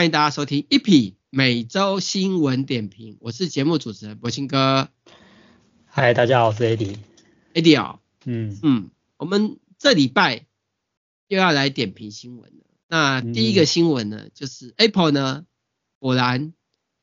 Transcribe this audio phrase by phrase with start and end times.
[0.00, 4.88] 欢迎大家收听 EP 每周新闻点评，我是节目主持人柏青哥。
[5.84, 6.96] 嗨，大家好，我是 Eddie。
[7.52, 10.46] Eddie 哦，嗯嗯，我们这礼拜
[11.28, 12.64] 又要来点评新闻了。
[12.88, 15.44] 那第一个新闻呢，嗯、就是 Apple 呢
[15.98, 16.54] 果然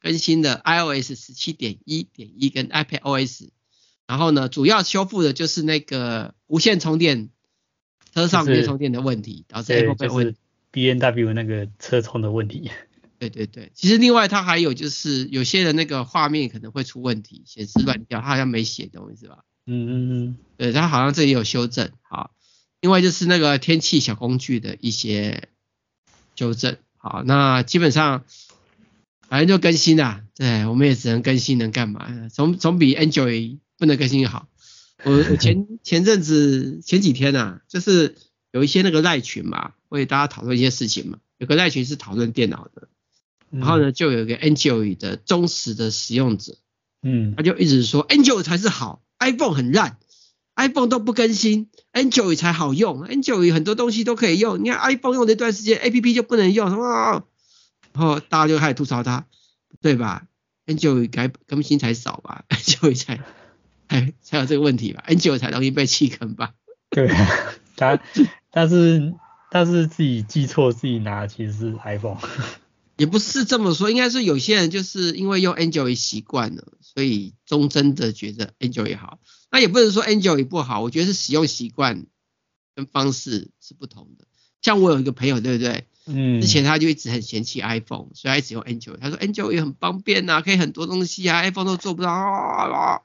[0.01, 3.49] 更新了 iOS 十七点一点一跟 iPadOS，
[4.07, 7.29] 然后呢，主要修复的就是那个无线充电
[8.11, 10.35] 车上无线充电的问题，导致 Apple 被问。
[10.69, 12.69] B N W 那个车充的问题，
[13.19, 19.39] 对对对，其实另外它还有就是有些人那个画面可能会出问题，显示乱掉，它好像没写东西是吧？
[19.65, 22.31] 嗯嗯嗯，对，它好像这里有修正，好，
[22.81, 25.49] 另外就是那个天气小工具的一些
[26.35, 28.23] 修正，好，那基本上
[29.27, 32.29] 反正就更新啦，对，我们也只能更新，能干嘛？
[32.29, 34.47] 总总比 Android 不能更新好。
[35.03, 38.15] 我我前前阵子前几天啊，就是。
[38.53, 41.19] 有一些那个赖群嘛，为大家讨论一些事情嘛。
[41.37, 42.87] 有个赖群是讨论电脑的，
[43.49, 46.55] 然后呢，就有一个 Android 的忠实的使用者，
[47.01, 49.97] 嗯，他就一直说 Android 才是好，iPhone 很烂
[50.55, 54.63] ，iPhone 都不更新，Android 才好用，Android 很多东西都可以用。
[54.63, 57.23] 你看 iPhone 用了一段时间，APP 就不能用，什么？
[57.93, 59.25] 然后大家就开始吐槽他，
[59.81, 60.23] 对吧
[60.65, 62.43] ？Android 该更新才少吧？
[62.49, 63.21] Android 才
[63.87, 66.53] 才才有这个问题吧？Android 才容易被弃坑吧？
[66.89, 67.09] 对，
[67.75, 67.99] 他。
[68.51, 69.13] 但是
[69.51, 72.17] 但是自己记错，自己拿的其实是 iPhone，
[72.97, 79.19] 也不是这么说，应该是有些人就是因为用 Android 习惯了，所以忠贞的觉得 Android 好。
[79.51, 82.05] 那也不能说 Android 不好，我觉得是使用习惯
[82.75, 84.25] 跟方式是不同的。
[84.61, 85.87] 像我有一个朋友，对不对？
[86.05, 86.41] 嗯。
[86.41, 88.97] 之前他就一直很嫌弃 iPhone，所以他一直用 Android。
[88.97, 92.11] 他说 Android 也很方便呐、啊，可以很多东西啊，iPhone 都做不到。
[92.11, 93.01] 啊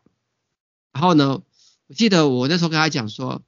[0.93, 1.43] 然后呢，
[1.87, 3.43] 我记得我那时候跟他讲说，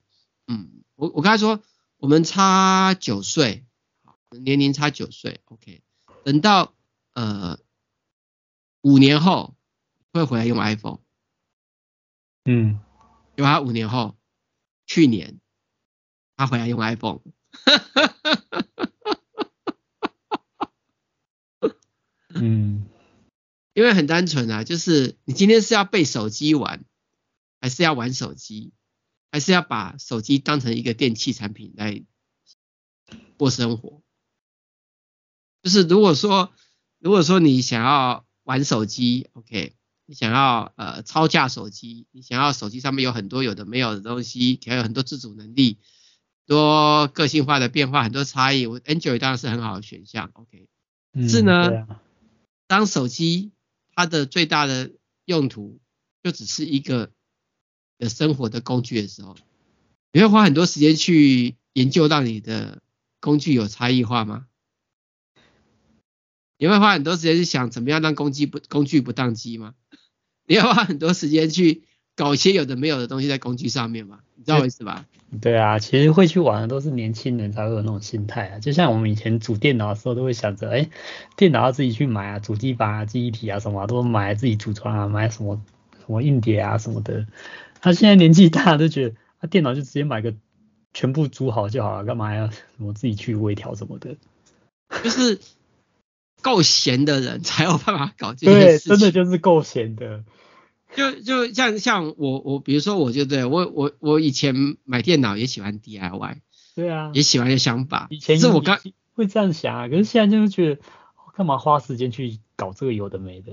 [0.47, 1.63] 嗯，我我跟他说。
[1.97, 3.65] 我们差九岁，
[4.43, 5.81] 年龄差九岁，OK。
[6.25, 6.75] 等到
[7.13, 7.59] 呃
[8.81, 9.55] 五年后
[10.13, 10.99] 会回来用 iPhone，
[12.45, 12.81] 嗯，
[13.37, 14.17] 因为他五年后，
[14.87, 15.41] 去年
[16.37, 17.21] 他回来用 iPhone，
[22.31, 22.87] 嗯，
[23.75, 26.85] 因为很单纯啊，就是你今天是要被手机玩，
[27.61, 28.73] 还是要玩手机？
[29.33, 32.05] 还是要把手机当成一个电器产品来
[33.37, 34.04] 过生活。
[35.65, 36.53] 就是如果说，
[37.01, 39.75] 如果说你想要玩手机，OK，
[40.07, 45.79] 你想要呃超价手机，你想要手机上面有很多有的没有的东西，还有很多自主能力，
[46.47, 50.69] 多个性化的变化，很多差异，我 Android 当然是很好的选项，OK。
[51.27, 51.97] 是呢，嗯，
[52.69, 53.51] 当手机
[53.95, 54.93] 它的最大的
[55.25, 55.81] 用途
[56.23, 57.11] 就只是一个。
[57.97, 59.37] 的生活的工具的时候，
[60.13, 62.83] 你会花很多时间去研究让你的
[63.21, 64.47] 工具有差异化吗？
[66.59, 69.75] 你会花很多时间去想怎么样让工具不工具不当机吗？
[70.47, 71.83] 你会花很多时间去
[72.17, 74.21] 搞一些有的没有的东西在工具上面吗？
[74.37, 75.07] 你知道我意思吧？
[75.41, 78.59] 对啊，其实会去玩的都是年轻人才会有那种心态啊。
[78.61, 80.91] 就像我们以前组电脑的时候，都会想着，哎，
[81.37, 85.61] 电脑要自己去买啊，主机板啊、记忆体啊什么都买，自己组装啊，买什么
[85.99, 87.27] 什么硬碟啊什么的。
[87.81, 90.35] 他现在年纪大，都觉得他电脑就直接买个
[90.93, 92.49] 全部组好就好了，干嘛要
[92.79, 94.17] 我自己去微调什么的？
[95.03, 95.41] 就是
[96.45, 98.89] 够闲的人才有办法搞这些事情。
[98.91, 100.23] 对，真的就是够闲的。
[100.95, 106.37] 就就像像我我比如说我就对我我我以前买电脑也喜欢 DIY。
[106.77, 107.11] 对啊。
[107.15, 108.07] 也喜欢的想法。
[108.11, 108.79] 以前是我刚
[109.15, 110.81] 会这样想啊，可是现在就是觉得
[111.37, 113.53] 干嘛花时间去搞这个有的没的？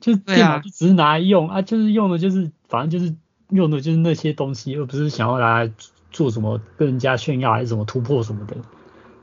[0.00, 3.14] 就电脑就只是拿来用啊，啊，就是用的就是反正就是。
[3.48, 5.70] 用的就是那些东西，而不是想要拿来
[6.10, 8.56] 做什么跟人家炫耀还是什么突破什么的。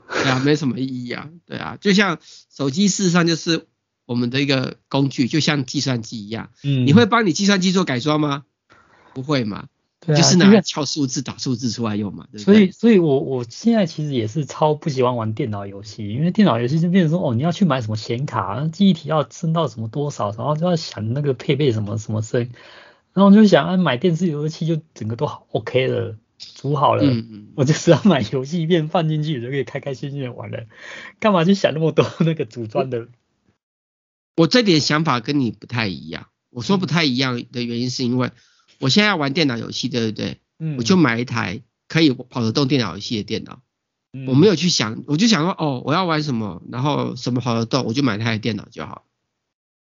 [0.08, 1.28] 对啊，没什么意义啊。
[1.50, 3.66] 对啊，就像手机事实上就是
[4.06, 6.50] 我们的一个工具，就像计算机一样。
[6.62, 6.86] 嗯。
[6.86, 8.44] 你会帮你计算机做改装吗？
[9.14, 9.66] 不会嘛。
[9.98, 10.18] 对啊。
[10.18, 12.28] 就是拿来敲数字、打数字出来用嘛。
[12.30, 12.54] 对不对？
[12.54, 22.48] 所以，所以我我现在其实也是超不喜欢玩电脑游戏，因为电脑游戏就变成说，哦，你要去买什么显卡，记忆体要升到什么多少，然后就要想那个配备什么什么声。
[23.12, 30.66] 然后我就想，啊，买电视游戏就整个都好 OK 了，组好了，嗯嗯，我就是要买游戏片放进去就可以开开心心的玩了，
[31.18, 33.08] 干嘛去想那么多那个组装的？
[34.36, 36.28] 我这点想法跟你不太一样。
[36.50, 38.30] 我说不太一样的原因是因为
[38.80, 40.38] 我现在要玩电脑游戏，对不对？
[40.58, 43.60] 嗯，我就买一台可以跑得动电脑游戏的电脑。
[44.12, 49.04] 嗯，我没有去想，我就想说，哦，我要玩什么，然后什么跑得动，我就买台电脑就好。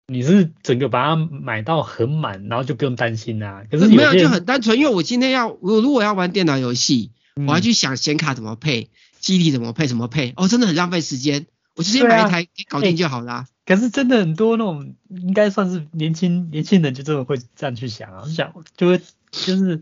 [0.10, 3.64] 你是整个把它买到很满，然后就不用担心啊。
[3.70, 7.12] 可是没有，就很单纯，因为我今天要我如果要玩电脑游戏，
[7.48, 8.90] 我要去想显卡怎么配，
[9.20, 11.46] 基底怎么配，怎么配，哦，真的很浪费时间。
[11.76, 13.48] 我直接买一台搞定就好啦。
[13.66, 19.00] 可是真的很多那种，应该算是年轻年轻人就这么会这样去想啊，想就会
[19.32, 19.82] 就是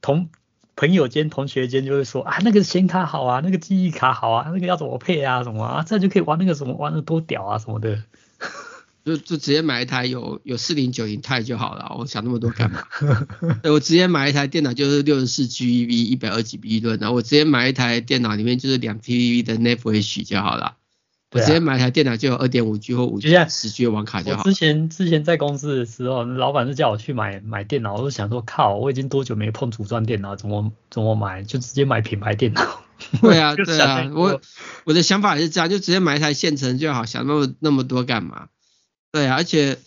[0.00, 0.28] 同
[0.76, 8.02] 朋友间、同学间就会说啊，那个显卡好啊，那个记忆卡好啊，那个要怎么配啊，什么啊，这样就可以玩那个什么，玩的多屌啊什么的。
[9.04, 12.84] 就就直接买一台有有四零九零 i 就好了，我想那么多干嘛？
[13.64, 20.64] 我直接买一台电脑就是六十四 G B 一百二 G B 论，然后我直接买一台电脑里面就是两 T B 的 NVMe 就好了。
[20.64, 20.76] 啊、
[21.32, 24.42] 我直接买一台电脑就有二点五 G 或五 G 十 G 的网卡就好。
[24.44, 31.42] 之前之前在公司的时候，老板就叫我去买买电脑，我就想说靠，我已经多久没碰组装电脑，怎么怎么买？
[31.42, 32.82] 就直接买品牌电脑。
[33.20, 34.40] 对啊对啊，我
[34.84, 38.48] 我的想法也是这样，就直接买一台现成就好，想那么那么多干嘛？
[39.12, 39.78] 对啊，而且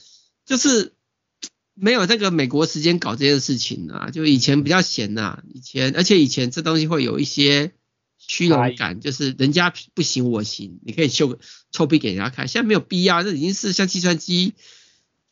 [0.46, 0.94] 就是
[1.74, 7.72] 没有这个美国时间搞这件事情啊，就以前比较闲呐、啊，以前而且以前这东西会有一些
[8.18, 11.38] 虚荣感，就是人家不行我行，你可以秀
[11.72, 14.54] 臭屁给人家看，现在没有必要，这已经是像计算机，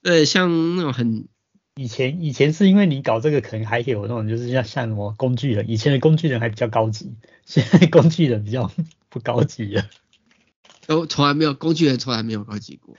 [0.01, 1.28] 呃，像那种很
[1.75, 7.13] 以前以前是因为你搞这个可能还有那种就是像像什么工具人，以前的工具人还比较高级，
[7.46, 8.72] 现在工具人比较
[9.10, 9.89] 不高级了，
[10.86, 12.96] 都从来没有工具人从来没有高级过。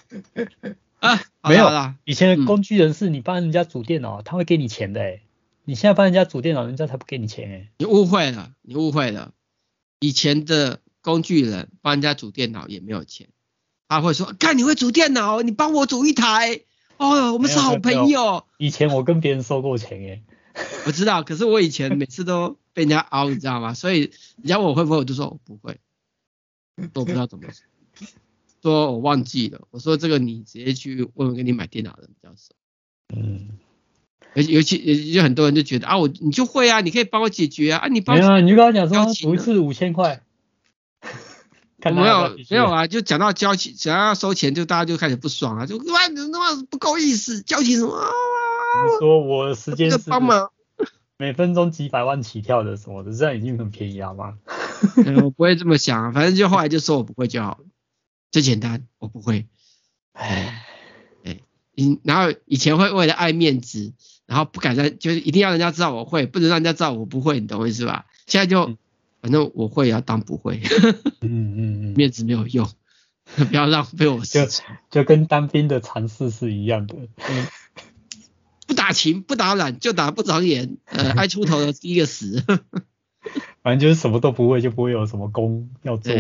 [1.05, 1.97] 啊， 没有啦。
[2.05, 5.23] 以前的工具人是你帮人家组电脑，他会给你钱的诶。
[5.65, 7.69] 你现在帮人家组电脑，人家才不给你钱诶。
[7.79, 9.33] 你误会了，你误会了。
[10.01, 13.29] 以前的工具人帮人家组电脑也没有钱，
[13.89, 16.61] 他会说：看，你会组电脑，你帮我组一台。
[16.97, 18.45] 哦，我们是好朋友。
[18.59, 20.23] 以前我跟别人收过钱诶。
[20.87, 23.75] 我知道，可是我以前每次都被人家凹，你知道吗？
[23.75, 24.01] 所以
[24.37, 25.79] 人家问我会不会，我就说我不会，
[26.77, 27.65] 我不知道怎么说。
[28.65, 32.55] 说我忘记了，我说这个你直接去问问跟你买电脑的人比较熟。
[33.15, 33.59] 嗯，
[34.33, 38.21] 尤尤其有很多人就觉得啊，我你就会啊，你可以帮我解决啊，啊你帮我。
[38.23, 40.23] 没有，你就跟他讲说补一次五千块。
[41.85, 48.09] 没有没有啊，就讲到交钱，想要收钱，就大家就开始不爽啊，就哇你那么不够意思，交钱什么啊？
[48.87, 50.51] 你说我的时间是帮忙，
[51.19, 54.39] 每分钟几百万起跳的什么的，这样已经很便宜了吗？
[55.23, 57.65] 我不会这么想，反正就后来就说我不会就好了。
[58.35, 59.47] 最简单，我不会。
[60.13, 60.67] 哎，
[61.23, 61.39] 哎，
[61.77, 63.93] 嗯，然后以前会为了爱面子，
[64.27, 68.07] 然后不敢让，就是一定要人家知道我会，不能让人家知道我不会，你懂我意思吧？
[68.27, 68.77] 现在就
[69.23, 70.61] 反正我会也要当不会。
[71.21, 72.69] 嗯嗯嗯， 面子没有用，
[73.39, 74.49] 不要浪费我时间。
[74.91, 76.97] 就跟当兵的常识是一样的。
[77.19, 77.47] 嗯，
[78.67, 82.43] 不打勤不打懒就打不长眼，呃，爱出头的第一个死。
[83.63, 86.13] 反正就是什么都不会，就不会有什么功要做。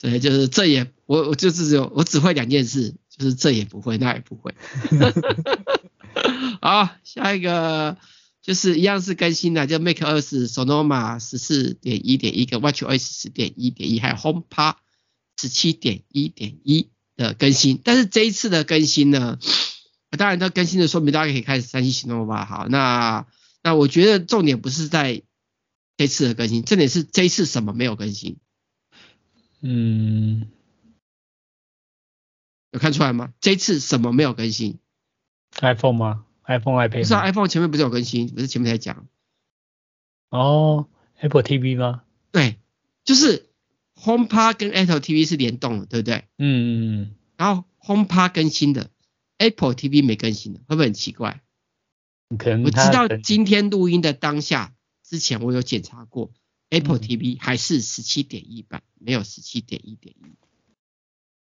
[0.00, 4.54] 对，就是这也我我就是只有我只会两件事，就是这也不会，那也不会。
[6.62, 7.96] 好，下一个
[8.40, 14.74] 就是一样是更新的，就 macOS Sonoma 十四点一点一跟 watchOS 十点一点一，还有 HomePod
[15.40, 17.80] 十七点一点一的更新。
[17.82, 19.38] 但是这一次的更新呢，
[20.10, 22.44] 当然它更新的说明大家可以开始三星行动吧。
[22.44, 23.26] 好，那
[23.64, 25.22] 那我觉得重点不是在
[25.96, 28.36] 这次的更新，重点是这一次什么没有更新。
[29.60, 30.48] 嗯，
[32.72, 33.32] 有看出来吗？
[33.40, 34.78] 这次什么没有更新
[35.60, 36.98] ？iPhone 吗？iPhone、iPad？
[36.98, 38.28] 不是啊，iPhone 前面不是有更新？
[38.28, 39.06] 不是前面在讲？
[40.30, 40.88] 哦
[41.18, 42.02] ，Apple TV 吗？
[42.30, 42.58] 对，
[43.04, 43.48] 就是
[43.96, 46.24] HomePod 跟 Apple TV 是联动的，对不对？
[46.38, 47.14] 嗯嗯嗯。
[47.36, 48.90] 然后 HomePod 更新的
[49.38, 51.40] ，Apple TV 没更新的，会不会很奇怪？
[52.38, 56.30] 可能我知道今天录音的当下之前，我有检查过。
[56.68, 60.26] Apple TV 还是十七点一版，没有十七点一点一。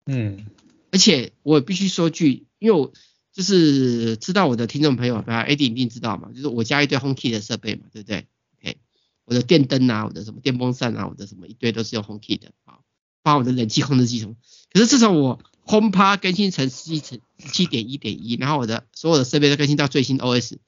[0.06, 0.46] 嗯，
[0.92, 2.92] 而且我必须说句，因为我
[3.32, 8.26] 就是知道我的听众朋友，大家 AD 一定知道嘛，就是我家一堆 HomeKit 的设备嘛，对不对
[8.58, 8.76] ？OK，
[9.24, 12.78] 我的电灯啊，我的什么电风扇啊，我的什么一堆都是用 HomeKit 的啊，
[13.22, 14.36] 包括我的冷气控制系统。
[14.72, 20.58] 可是自从我 HomePod 更新成十七成十七点一点一，然后我的所有的设备都更新到最新 OS，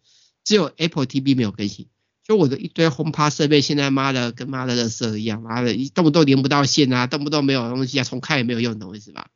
[0.45, 1.87] 只有 Apple TV 没有更新。
[2.29, 9.31] 就我的一堆 HomePod 设备，现在妈的跟妈的垃圾一样，妈的一动不动连不到线啊，动不动没有东西啊，重开也没有用，懂我意思吧？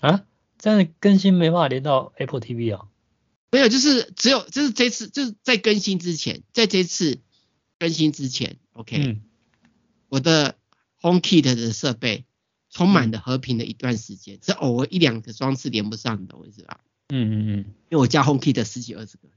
[0.00, 0.24] 啊，
[0.58, 2.88] 这样更新没办法连到 Apple TV 啊？
[3.52, 7.20] 没有，就是只有就是这次就是在更新之前，在这次
[7.78, 9.22] 更新之前，OK，、嗯、
[10.08, 10.56] 我的
[11.00, 12.24] HomeKit 的设备
[12.70, 16.80] 充满了和平的一段时间，只偶尔一两个装置连不上，懂我意思吧？
[17.08, 17.56] 嗯嗯嗯，
[17.88, 19.28] 因为我家 HomeKit 十几二十个。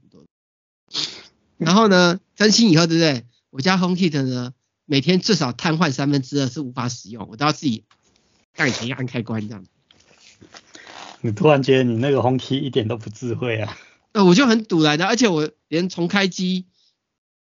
[1.60, 3.26] 然后呢，更新以后，对不对？
[3.50, 4.54] 我家 HomeKit 呢，
[4.86, 7.84] 每天至少瘫痪三分之二是无法使用，我都要自己
[8.54, 9.64] 像以前一样按开关这样。
[11.20, 13.76] 你突然觉得你那个 HomeKit 一点都不智慧啊？
[14.12, 16.66] 呃，我就很堵来的，而且我连重开机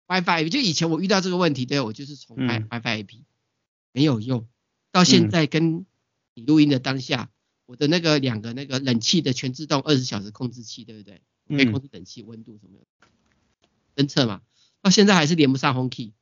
[0.07, 3.25] WiFi，就以前我遇到这个问题，对，我就是重开 WiFi 嗯、
[3.93, 4.47] 没有用，
[4.93, 5.87] 到现在跟
[6.35, 7.31] 你录音的当下，
[7.65, 11.23] 我的那个两个那个冷气的全自动二十小时控制器，对不对？
[11.49, 13.09] 可以控制冷气温度什么的，
[13.95, 14.41] 侦测嘛。
[14.83, 16.13] 到现在还是连不上 HomeKey。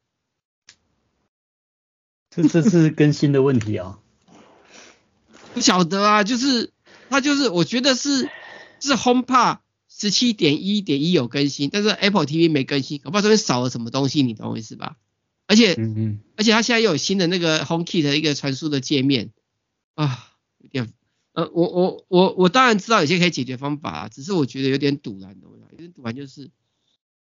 [2.30, 3.98] 这这是更新的问题啊？
[5.54, 6.72] 不晓得啊，就是
[7.10, 8.30] 它就是我觉得是
[8.80, 14.96] 是 HomePod 十七点一点一有更新，但是 Apple TV 没更新，搞不好这边少了什么东西，你懂我意思吧？
[15.46, 19.30] 而且嗯嗯，而且它现在又有新的那个 HomeKey 的一个传输的界面
[19.94, 20.90] 啊，有点
[21.34, 26.50] 呃我我我我当然知道有些可以解决方法啊，只是我觉得有点赌烂的，有点赌烂就是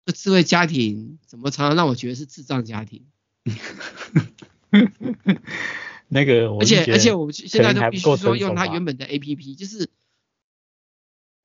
[0.05, 3.07] 这智慧家庭怎么常常让我觉得是智障家庭。
[6.09, 9.89] 那个，而且而且我们现在都必须说用它原本的 APP，就是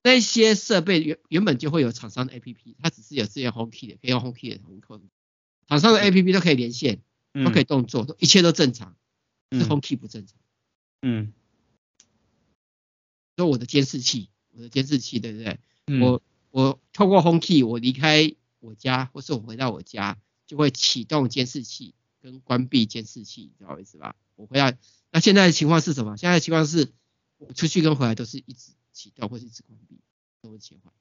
[0.04, 5.02] 那些设备原原本就会有厂商的 APP，它只是有支援 HomeKey 的，可以用 HomeKey 的同控。
[5.68, 7.00] 厂商的 APP 都可以连线，
[7.34, 8.96] 都可以动作，都一切都正常，
[9.52, 10.38] 是 HomeKey 不正常。
[11.02, 11.32] 嗯。
[13.38, 15.60] 说我的监视器，我的监视器对不对？
[16.02, 16.22] 我
[16.52, 21.94] 我透过 HomeKey，我离开我家，或是我回到我家，就会启动监视器。
[22.20, 24.16] 跟关闭监视器，知道我意思吧？
[24.36, 24.78] 我回来，
[25.12, 26.18] 那现在的情况是什么？
[26.18, 26.92] 现在的情况是，
[27.38, 30.00] 我出去跟回来都是一直启动或是一直关闭，
[30.42, 30.92] 都会切换。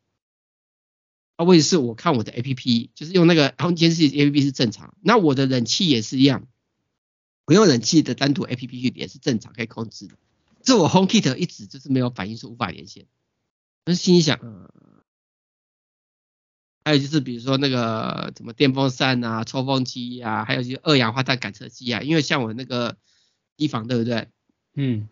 [1.37, 6.47] 啊，问题是我看我的 APP，就是用那个监视器 APP 是正常，那我的冷气也是一样，
[7.45, 10.17] 不用冷气的单独 APP 去连是正常可以控制的，
[10.63, 13.07] 这我 HomeKit 一直就是没有反应，是无法连线。
[13.85, 14.39] 那心里想，
[16.87, 22.97] 还有就是比如说那个什么电风扇啊、抽风机啊，还有就是二氧化碳感测器啊，因为像我那个
[23.57, 24.29] 机房对不对？
[24.75, 25.09] 嗯，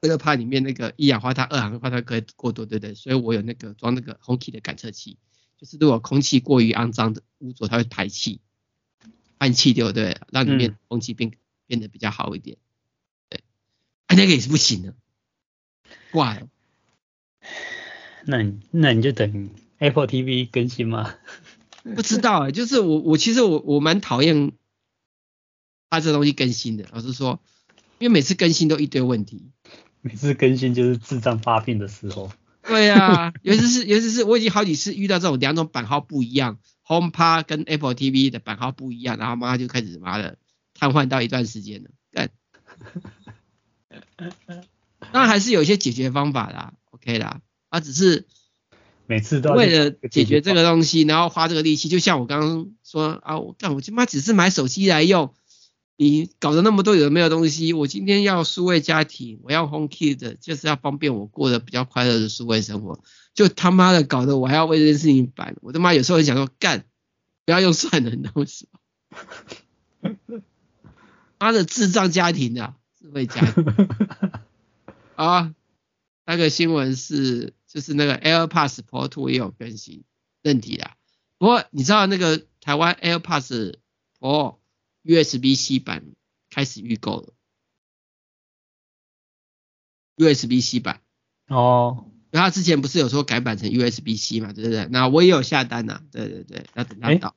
[0.00, 2.96] 为了怕里面那个一氧化碳、二氧化碳可以过多，对不对？
[2.96, 5.16] 所以我有那个装那个 HomeKey 的感测器，
[5.56, 8.40] 就是如果空气过于肮脏的污浊，它会排气，
[9.38, 10.18] 换气对不对？
[10.32, 11.38] 让里面空气变、嗯、
[11.68, 12.56] 变得比较好一点。
[13.28, 13.44] 对，
[14.08, 14.96] 啊那个也是不行的，
[16.10, 16.48] 挂了。
[18.26, 19.50] 那你那你就等。
[19.82, 21.12] Apple TV 更新吗？
[21.96, 24.52] 不知道哎、欸，就是我我其实我我蛮讨厌
[25.90, 27.40] 它这东西更新的，老实说，
[27.98, 29.50] 因为每次更新都一堆问题，
[30.00, 32.30] 每次更新就是智障发病的时候。
[32.62, 40.38] 对啊， 尤其是尤其是我已经好几次遇到这种两种版号不一样，HomePod 跟 Apple TV 的版号不一样，然后妈就开始妈的
[40.74, 41.90] 瘫痪到一段时间了。
[42.12, 42.30] 但
[45.10, 48.28] 当然还是有一些解决方法啦，OK 啦，啊只是。
[49.06, 55.34] 每次都为了解决这个东西，然后花这个力气，就像我刚刚说啊，我干，我他妈只是买手机来用，
[55.96, 57.72] 你搞得那么多有没有东西？
[57.72, 63.00] 我今天要数位家庭，我要 HomeKit，就是要方便我过得比较快乐的数位生活，
[63.34, 66.86] 就他妈的搞得我还要为这件事情烦，我他妈有时候很想说干，
[67.44, 68.66] 不要用算了，你懂什
[70.00, 70.40] 么？
[71.38, 73.64] 妈的智障家庭啊，智慧家庭
[75.16, 75.52] 啊，
[76.24, 77.52] 那个新闻是。
[77.72, 80.04] 就是那个 AirPods Pro 2也有更新
[80.42, 80.96] 问题啦。
[81.38, 83.76] 不过你知道那个台湾 AirPods
[84.20, 84.56] Pro
[85.04, 86.04] USB-C 版
[86.50, 87.32] 开始预购了
[90.18, 91.00] ，USB-C 版
[91.48, 92.10] 哦。
[92.30, 94.86] 然后之前不是有说改版成 USB-C 嘛，对不对？
[94.90, 97.34] 那我也有下单呐，对对对，要等它到。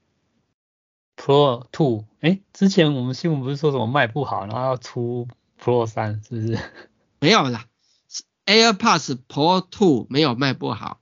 [1.18, 6.60] 欸、Pro 2，哎、欸，之前我们新闻不是说什么卖不好，然后要出 Pro 3，是不是？
[7.20, 7.68] 没有啦。
[8.46, 11.02] AirPods Pro 2没有卖不好，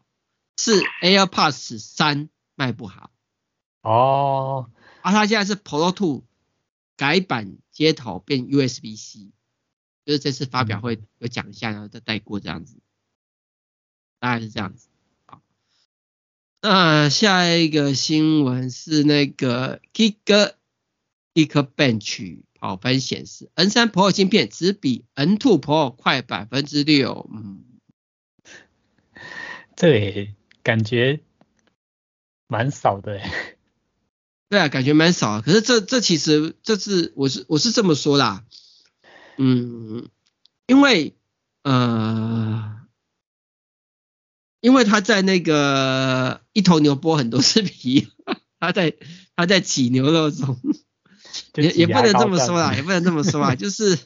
[0.57, 3.11] 是 AirPods 三卖不好。
[3.81, 4.69] 哦，
[5.01, 6.23] 啊，它现在是 Pro 2
[6.95, 9.31] 改版接头变 USB-C，
[10.05, 12.77] 就是这次发表会有讲一下，然后再带过这样子，
[14.19, 14.87] 大概是这样子。
[15.25, 15.41] 好，
[16.61, 20.53] 那下一个新闻是那个 Geek
[21.33, 22.43] Geekbench。
[22.63, 27.29] 跑分显示，N 三 Pro 芯片只比 N two Pro 快百分之六。
[27.29, 27.65] 嗯，
[29.75, 31.19] 这也感觉
[32.47, 33.19] 蛮少的。
[34.47, 35.41] 对啊，感觉蛮少。
[35.41, 38.45] 可是这这其实这是我是我是这么说啦。
[39.37, 40.07] 嗯，
[40.65, 41.17] 因为
[41.63, 42.79] 呃，
[44.61, 48.07] 因为他在那个一头牛剥很多次皮，
[48.61, 48.95] 他在
[49.35, 50.57] 他在挤牛肉中。
[51.55, 53.97] 也也不能这么说啦，也不能这么说啊，就是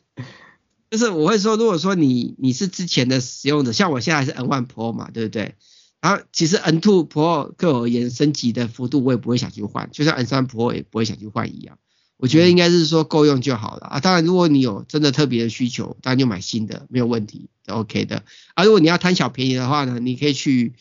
[0.89, 5.55] 就是我会说，如果说你你是之前的使用者，像我现在是 N1 Pro 嘛，对不对？
[5.99, 11.77] 然后其实 N2 Pro 对我而言升级的幅度我也不会想去换，就像 N3 Pro 也不会想去换一样。
[12.17, 13.99] 我觉得应该是说够用就好了啊。
[13.99, 18.23] 当然，如果你有真的特别的需求，当然就买新的没有问题，就 OK 的。
[18.53, 20.73] 啊，如果你要贪小便宜的话呢，你可以去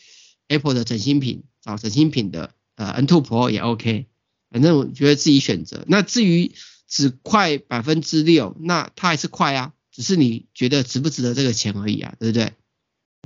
[0.47, 4.07] Apple 的整新品找整新品的呃 N2 Pro 也 OK。
[4.49, 5.83] 反正我觉得自己选择。
[5.87, 6.51] 那至于
[6.87, 12.53] 只快百分之六，那它还是快啊，只是你觉得值不值得这个钱而已啊，对不对？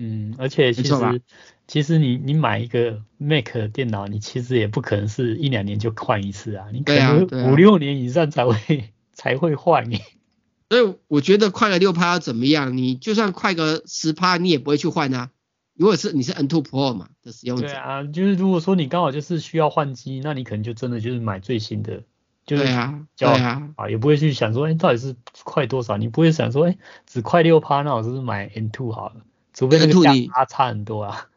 [0.01, 1.21] 嗯，而且其实
[1.67, 10.01] 其实你你买一个 Mac 电脑，你其实也不可能是一两年就换一次啊，你可能五六年以上才会、才会换诶。
[10.69, 12.77] 所以我觉得快了六趴要怎么样？
[12.77, 15.29] 你就算快个十趴，你也不会去换啊。
[15.75, 22.03] 如果是你是 N2 Pro 嘛的使用者，对啊，就是如果说你刚好就是需要换机，那你可能就真的就是买最新的，
[22.45, 25.97] 就是对啊，对啊，啊也不会去想说，哎，到底是快多少？
[25.97, 29.15] 你不会想说，哎，只快六趴，那我是不是买 N2 好了？
[29.53, 31.27] 除非那个价差差很多啊。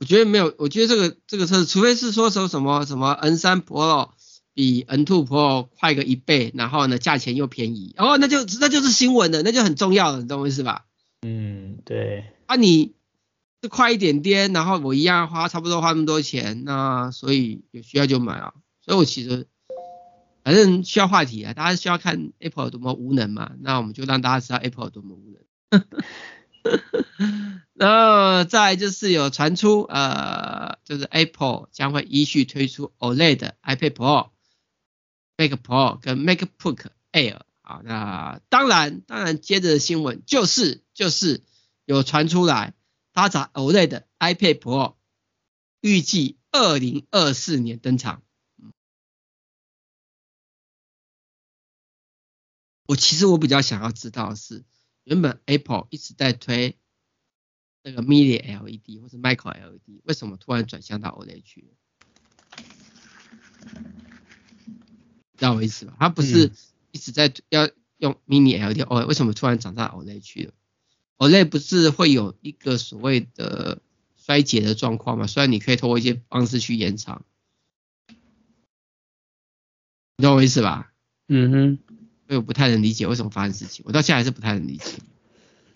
[0.00, 4.10] 我觉得没有，我觉得这个这个车子，除非是说什么什么什么 N3 Pro
[4.52, 10.84] 比 N2 Pro 快个一倍，然后呢价钱又便宜，哦，那就那就是新闻了，那就很重要了，你懂我意思吧？
[11.22, 12.24] 嗯，对。
[12.46, 12.92] 啊，你。
[13.64, 18.52] 是快一点点，然后我一样花差不多花那么多钱，那所以有需要就买啊。
[18.82, 19.48] 所以我其实
[20.42, 25.82] 反正需要话题啊，大家需要看 Apple 有多么无能嘛，那我们就让大家知道 Apple 有多么无能。
[27.72, 34.28] 然后再就是有传出呃，就是 Apple 将会依序推出 OLED iPad Pro、
[35.38, 37.80] Mac Pro 跟 MacBook Air 啊。
[37.82, 41.42] 那当然当然接着的新闻就是就是
[41.86, 42.74] 有传出来。
[43.14, 44.96] 搭载 OLED 的 iPad Pro
[45.80, 48.22] 预计二零二四年登场。
[52.86, 54.64] 我其实我比较想要知道的是，
[55.04, 56.76] 原本 Apple 一直在推
[57.84, 61.68] 那个 Mini LED 或是 Micro LED，为什么突然转向到 OLED 去了？
[65.36, 65.96] 知道我意思吧？
[66.00, 66.52] 它不是
[66.90, 70.52] 一直在要用 Mini LED，哦，为什么突然转到 OLED 去了
[71.18, 73.80] ？OLED 不是会有一个所谓的
[74.16, 75.26] 衰竭的状况嘛？
[75.26, 77.24] 虽然你可以通过一些方式去延长，
[80.16, 80.92] 你懂我意思吧？
[81.28, 81.78] 嗯哼，
[82.26, 84.92] 所以我不太能理解为什么发生事情，我到现在还是不太能理解。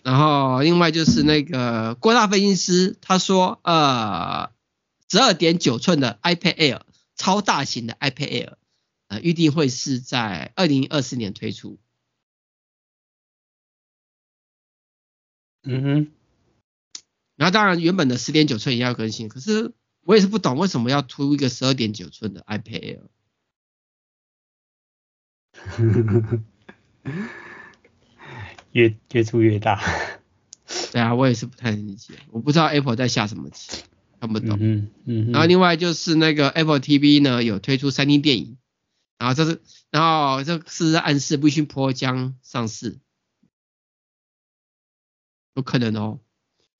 [0.01, 4.49] 然后另外就是那个郭大分析师他说，呃，
[5.09, 6.81] 十二点九寸的 iPad Air
[7.15, 8.53] 超大型的 iPad Air，
[9.07, 11.77] 呃，预定会是在二零二四年推出。
[15.71, 16.07] 嗯哼，
[17.35, 22.99] 然后当然原本的十点九寸也要更新，可是我也是不懂为什么要出一个十二点九寸的 iPad
[25.53, 26.41] Air，
[28.71, 29.79] 越越出越大。
[30.91, 33.83] 对啊，我也是不太理解，我不知道 Apple 在下什么棋，
[34.19, 34.57] 看不懂。
[34.59, 35.31] 嗯嗯。
[35.31, 38.57] 然后另外就是那个 Apple TV 呢有推出 3D 电影，
[39.19, 42.97] 然后这是然后这是暗示 Vision Pro 将上市。
[45.55, 46.19] 有可能哦，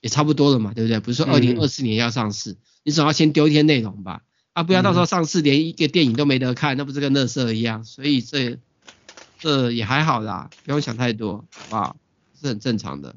[0.00, 1.00] 也差不多了嘛，对不对？
[1.00, 4.22] 不是说二零二四年要上市，嗯、你总要先丢一些内容吧？
[4.52, 7.84] 啊，不要到时候上市连一个电影都没得看，那不是跟乐色一样？
[7.84, 8.58] 所以这
[9.38, 11.96] 这也还好啦，不用想太多，好不好？
[12.40, 13.16] 是很正常的。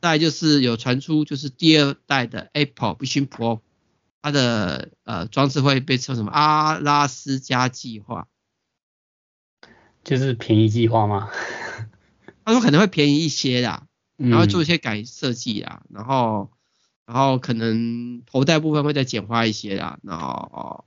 [0.00, 3.60] 再来就是有传出，就是第二代的 Apple Vision Pro，
[4.22, 8.28] 它的呃装置会被称什么阿拉斯加计划？
[10.04, 11.30] 就是便宜计划吗？
[12.44, 13.86] 他说可能会便宜一些啦。
[14.18, 16.50] 然后做一些改设计啦，然后
[17.06, 20.84] 然后可能头戴部分会再简化一些啦，然后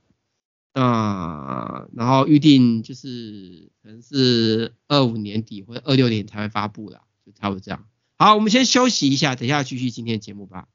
[0.74, 7.86] 啊然后预定就是可能是二五年底或者二六年才会发布啦，就差不多这样。
[8.18, 10.68] 好，我们先休息一下，等一下继续今天的节目吧。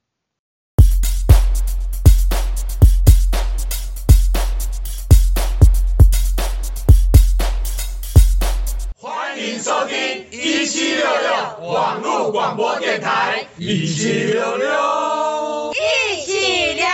[11.68, 16.32] 网络广播电台，一起聊聊，一起
[16.76, 16.88] 聊聊。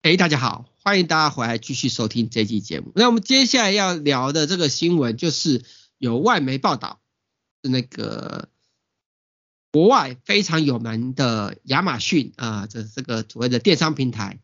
[0.00, 2.92] 哎，大家好，欢迎大家回来继续收听这期节目。
[2.94, 5.66] 那我们接下来要聊的这个新闻，就是
[5.98, 6.98] 有外媒报道，
[7.62, 8.48] 是那个
[9.70, 14.40] 国外非常有名的亚马逊啊，这这个所谓的电商平台，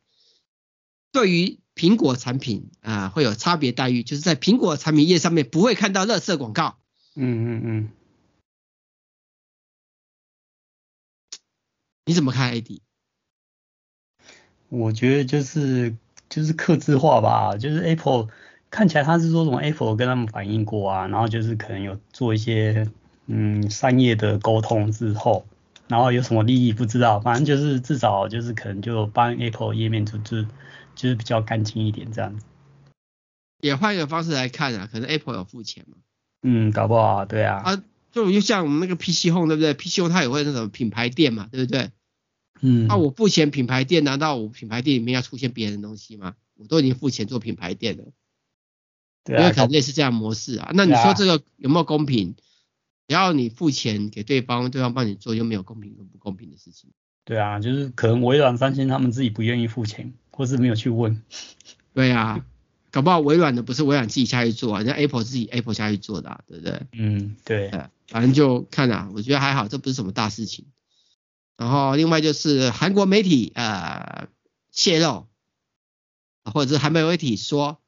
[1.13, 6.77] 对于苹果产品啊，会有差别待遇，就是在苹果产品页上面不会看到垃圾广告。
[7.17, 7.89] 嗯嗯嗯。
[12.07, 12.81] 你怎么看，AD？
[14.69, 15.97] 我觉得就是
[16.29, 18.29] 就是客制化吧，就是 Apple
[18.71, 22.91] 看起来他是说什么 Apple 跟他们反映过啊，然后就是可能有做一些
[23.27, 25.47] 嗯商业的沟通之后，
[25.89, 30.47] 然后有什么利益不知道，反正就是至少就是可能就帮 Apple 页面组织。
[30.95, 32.45] 就是比较干净一点这样子，
[33.61, 35.97] 也换一个方式来看啊，可能 Apple 有付钱嘛，
[36.43, 41.91] 嗯，搞不好啊，对啊，啊，就就像我们那个 PC Home 对不对？PC Home 它也会那种品牌店嘛，对不对？
[42.61, 46.35] 嗯，那、啊、我付钱品牌店，难道我品牌店里面要出现别人的东西吗？
[46.57, 48.05] 我都已经付钱做品牌店了，
[49.25, 50.71] 对啊，因为可能类似这样模式啊。
[50.73, 52.37] 那你说这个有没有公平？
[53.07, 56.91] 只要你付钱给对方，对方帮你做，又没有公平跟不公平的事情。
[57.25, 61.23] 对啊，就是可能微软、三星他们自己不愿意付钱，或是没有去问。
[61.93, 62.45] 对啊，
[62.91, 66.81] 搞不好微软的不是微软自己下去做啊，人家 Apple 自己 Apple 下去做的啊，对不对？
[66.93, 67.71] 嗯，对。
[68.09, 70.67] 反正就看啊，我觉得还好，这不是什么大事情。
[71.57, 74.29] 然后另外就是韩国媒体呃
[74.71, 75.27] 泄露，
[76.45, 77.79] 或者是韩媒媒体说，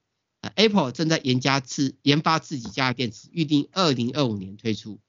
[0.40, 5.00] 呃，Apple 正在研加自研发自己家的电池，预定二零二五年推出。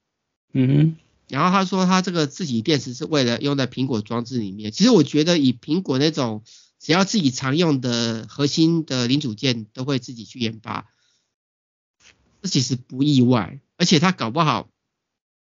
[0.52, 0.96] 嗯哼。
[1.28, 4.72] 然后他说他这个自己电池是为了用在苹果装置里面。
[4.72, 6.42] 其实我觉得以苹果那种
[6.78, 10.90] 只要自己常用的核心的零组件都会自己去研发，
[12.40, 13.60] 这其实不意外。
[13.76, 14.70] 而且他搞不好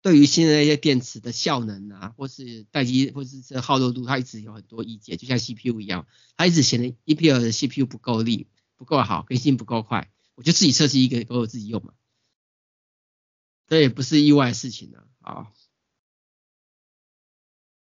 [0.02, 5.18] 对于现在那些电池的效能啊，或是待机或是这耗热度，他一直有很多意见。
[5.18, 11.94] 就像 CPU 一样，他一直嫌的 Intel 的 CPU 不够力、不够好、更新不够快，我就自己设计一个给我自己用嘛。
[13.68, 15.52] 这也不是意外的事情呢啊。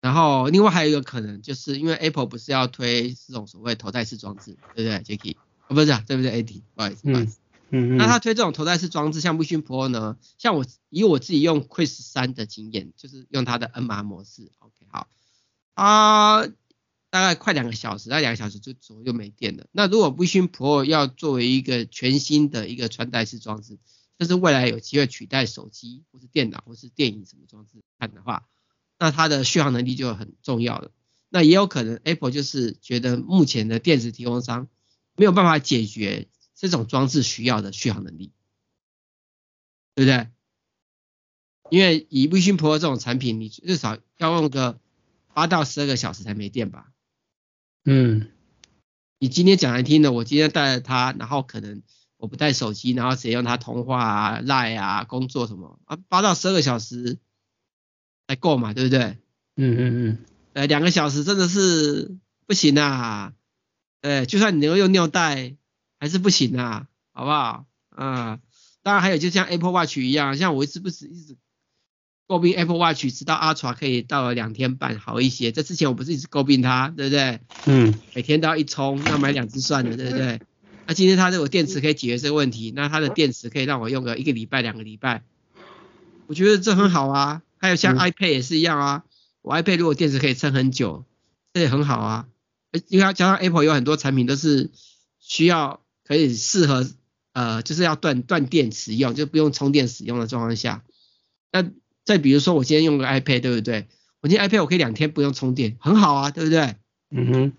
[0.00, 5.36] 然后另外还有一个可能，就是因为 Apple 不是要推这种所谓头戴式装置，对不对，Jacky？
[5.68, 6.62] 哦，不是啊，对不对，AD？
[6.74, 7.38] 不好意思，不好意思。
[7.70, 7.96] 嗯嗯。
[7.98, 10.16] 那他推这种头戴式装置，像 Vision Pro 呢？
[10.38, 15.06] 像我以我自己用 Quest 3的经验，就是用它的 NMR 模式，OK，好。
[15.74, 16.46] 啊，
[17.10, 19.66] 大概快两个小时，大概两个小时就左右没电了。
[19.70, 23.78] 那如果 Vision Pro 要作为一个全新的一个穿戴式装置，
[24.18, 28.46] 就是未来有机会取代手机或是电脑或是电影什么装置看的话。
[29.00, 30.90] 那它的续航能力就很重要了。
[31.30, 34.68] 那也有可能 Apple 就是觉得目前的电子提供商
[35.16, 38.32] 没有办法解决这种装置需要的续航能力，
[39.94, 40.28] 对不对？
[41.70, 44.78] 因为以 Vision Pro 这种产品，你至少要用个
[45.32, 46.92] 八到十二个小时才没电吧？
[47.86, 48.30] 嗯。
[49.18, 51.82] 你今天讲来听的，我今天带着它，然后可能
[52.18, 57.18] 我不带手机，然后直接用它通话啊、Line 啊、工作什么啊，八到十二个小时。
[58.30, 59.18] 还够嘛，对不对？
[59.56, 60.18] 嗯嗯嗯。
[60.52, 62.16] 呃，两个小时真的是
[62.46, 63.32] 不行啊。
[64.02, 65.56] 呃，就算你能够用尿袋，
[65.98, 67.66] 还是不行啊，好不好？
[67.88, 68.40] 啊、嗯，
[68.84, 71.36] 当然还有就像 Apple Watch 一样，像我一直不是一直
[72.28, 75.50] 诟病 Apple Watch，直到 Ultra 可以到了两天半好一些。
[75.50, 77.40] 这之前我不是一直诟病它，对不对？
[77.66, 77.92] 嗯。
[78.14, 80.40] 每天都要一充，那买两只算了，对不对？
[80.86, 85.24] 那今天它这个电池可以解决这个问题，那它的电池可以让我用个一个礼拜、两个礼拜，
[86.28, 87.42] 我觉得这很好啊。
[87.60, 89.10] 还有像 iPad 也是一样啊，嗯、
[89.42, 91.04] 我 iPad 如果电池可以撑很久，
[91.52, 92.26] 这也很好啊。
[92.88, 94.70] 因为加上 Apple 有很多产品都是
[95.18, 96.88] 需要可以适合
[97.32, 100.82] 呃，就是要断断电使用，就不用充电使用的状况下。
[101.52, 101.70] 那
[102.04, 103.86] 再比如说我今天用个 iPad，对不对？
[104.20, 106.76] 我今天 iPad 我可以两天不用充电，很好啊，对不对？
[107.10, 107.52] 嗯哼。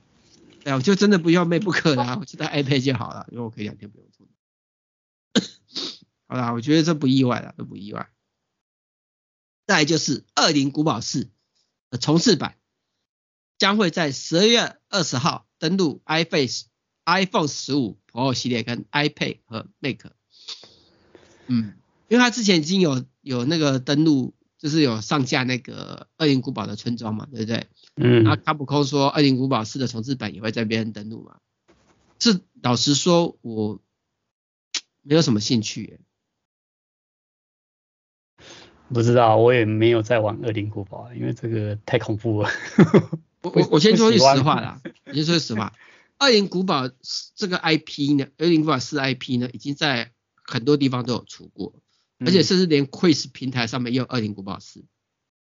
[0.64, 5.48] 对，我就真的不用 MacBook 了，我就带 iPad 就好了，因为我可以两天不用充电。
[6.28, 8.08] 好啦，我觉得这不意外了，这不意外。
[9.72, 11.30] 再来就是二零古堡四
[11.92, 12.58] 的重置版，
[13.58, 16.50] 将会在十二月二十号登陆 iPhone、
[17.06, 20.12] iPhone 十五 Pro 系列跟 iPad 和 Mac。
[21.48, 21.76] 嗯，
[22.10, 27.68] 因为它之前已经有有那个登陆，就是有上架那个二零古堡的村庄嘛，对不对？
[27.96, 28.24] 嗯。
[28.26, 31.40] 然后卡普空说二零古堡四的重置版也会在这边登陆嘛？
[32.20, 33.82] 是老实说，我
[35.02, 36.02] 没有什么兴趣耶。
[38.94, 42.50] 不知道，我也没有在玩恶灵古堡，因为这个太恐怖了。
[43.42, 45.74] 我我我先说句实话啦，我先说句实话，
[46.20, 46.90] 恶灵古堡
[47.36, 51.74] 这个 IP 呢，恶灵古堡四 IP 呢，已经在很多地方都有出过，
[52.20, 54.84] 嗯、而且甚至连 Quest 平台上面也有恶灵古堡四。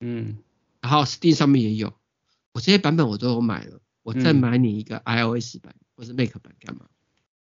[0.01, 0.39] 嗯。
[0.81, 1.93] 然后 Steam 上面也有，
[2.53, 6.87] 我这些版本我都有买了，我再买你一个 iOS 版、嗯、或是 Mac 版干嘛？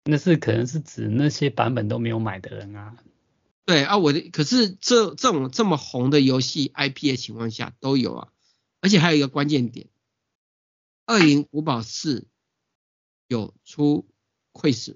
[0.05, 2.95] 那是可能是指那些版本都没有买的人啊。
[3.71, 8.33] 对啊，我的可是这这种这么红的游戏 IP 的情况下都有啊，
[8.81, 9.87] 而且还有一个关键点，
[11.05, 12.27] 二零古堡四
[13.29, 14.09] 有出
[14.51, 14.95] Quest，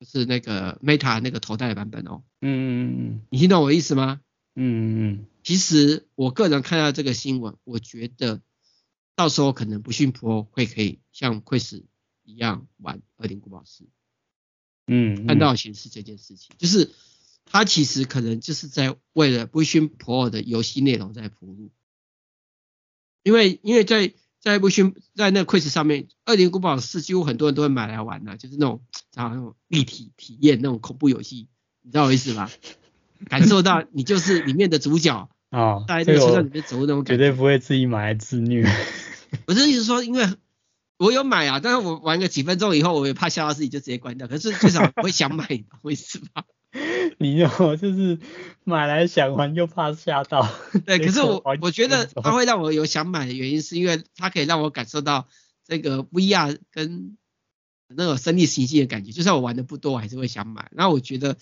[0.00, 2.24] 就是那个 Meta 那个头戴的版本哦。
[2.40, 4.20] 嗯嗯嗯，你听懂我的意思吗？
[4.56, 5.26] 嗯嗯嗯。
[5.44, 8.42] 其实我个人看到这个新闻，我觉得
[9.14, 11.84] 到时候可能不逊 Pro 会可以像 Quest
[12.24, 13.88] 一样玩二零古堡四。
[14.88, 16.90] 嗯，看到显示这件事情就是。
[17.52, 21.72] 它其实可能就是在为了 Vision Pro 的游戏内容在铺路，
[23.24, 28.82] 因为因为在在 Vision 在那个 Quest 上面，二零古堡四几乎很多人都会买来玩的，就是那种
[29.14, 31.48] 然后那种立体体验那种恐怖游戏，
[31.82, 32.48] 你知道我意思吗？
[33.28, 38.64] 感受到你就是里面的主角啊， 在那个车上里面走那种感觉，绝对不会自己买来自虐。
[39.46, 40.26] 我的意思说，因为
[40.98, 44.28] 我有买啊，但是我玩个几分钟以后，我也怕吓到自己，就直接关掉。
[44.28, 45.46] 可是至少我会想买，
[45.82, 46.44] 为什么？
[47.22, 48.18] 你有就是
[48.64, 50.48] 买来想玩，又怕吓到。
[50.86, 55.28] 对， 可是我我觉得它会让我有想买的原因，是因为它可以让我感受到
[55.66, 57.18] 这个 VR 跟
[57.88, 59.12] 那种身临其境的感觉。
[59.12, 60.70] 就算我玩的不多，我还是会想买。
[60.72, 61.36] 那我觉得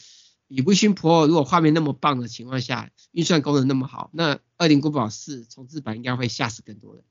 [0.49, 7.05] 以 Vision Pro 如果画面那么棒的情况下，运算功能那么好，那二零古堡四重置版应该会吓死更多人。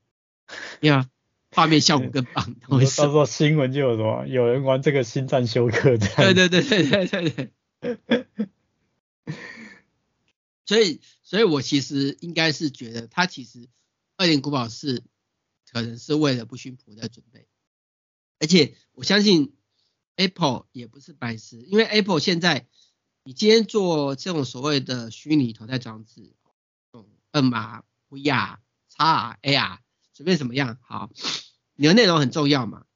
[0.80, 1.08] 呀。
[1.50, 6.14] 画面效果更棒，到时候新闻就有什么，有人玩这个星战休克这样。
[6.16, 7.50] 对对对对对对对。
[10.66, 13.68] 所以，所以我其实应该是觉得，他其实
[14.16, 15.02] 二零古堡是
[15.70, 17.48] 可能是为了不逊普在准备，
[18.38, 19.54] 而且我相信
[20.16, 22.66] Apple 也不是白痴，因为 Apple 现在
[23.22, 26.34] 你今天做这种所谓的虚拟头戴装置，
[26.92, 28.58] 嗯，MR、VR、
[28.96, 29.78] XR、AR。
[30.14, 31.12] 随便怎么样，好，
[31.76, 32.86] 你的内容很重要嘛。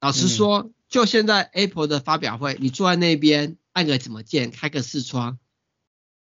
[0.00, 5.38] 老实说，嗯、就现在 Apple 的发表会，你坐在那边按个什么键，开个视窗，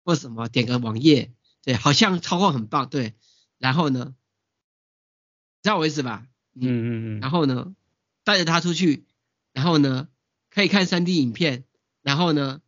[0.04, 1.32] 或什么点个网页，
[1.62, 3.14] 对，好像操控很棒，对。
[3.58, 4.14] 然后呢，
[5.62, 6.26] 知道我意思吧？
[6.54, 7.20] 嗯嗯嗯。
[7.20, 7.74] 然后呢，
[8.24, 9.04] 带着他出去，
[9.52, 10.08] 然后呢，
[10.50, 11.64] 可以看 3D 影片，
[12.02, 12.60] 然后呢，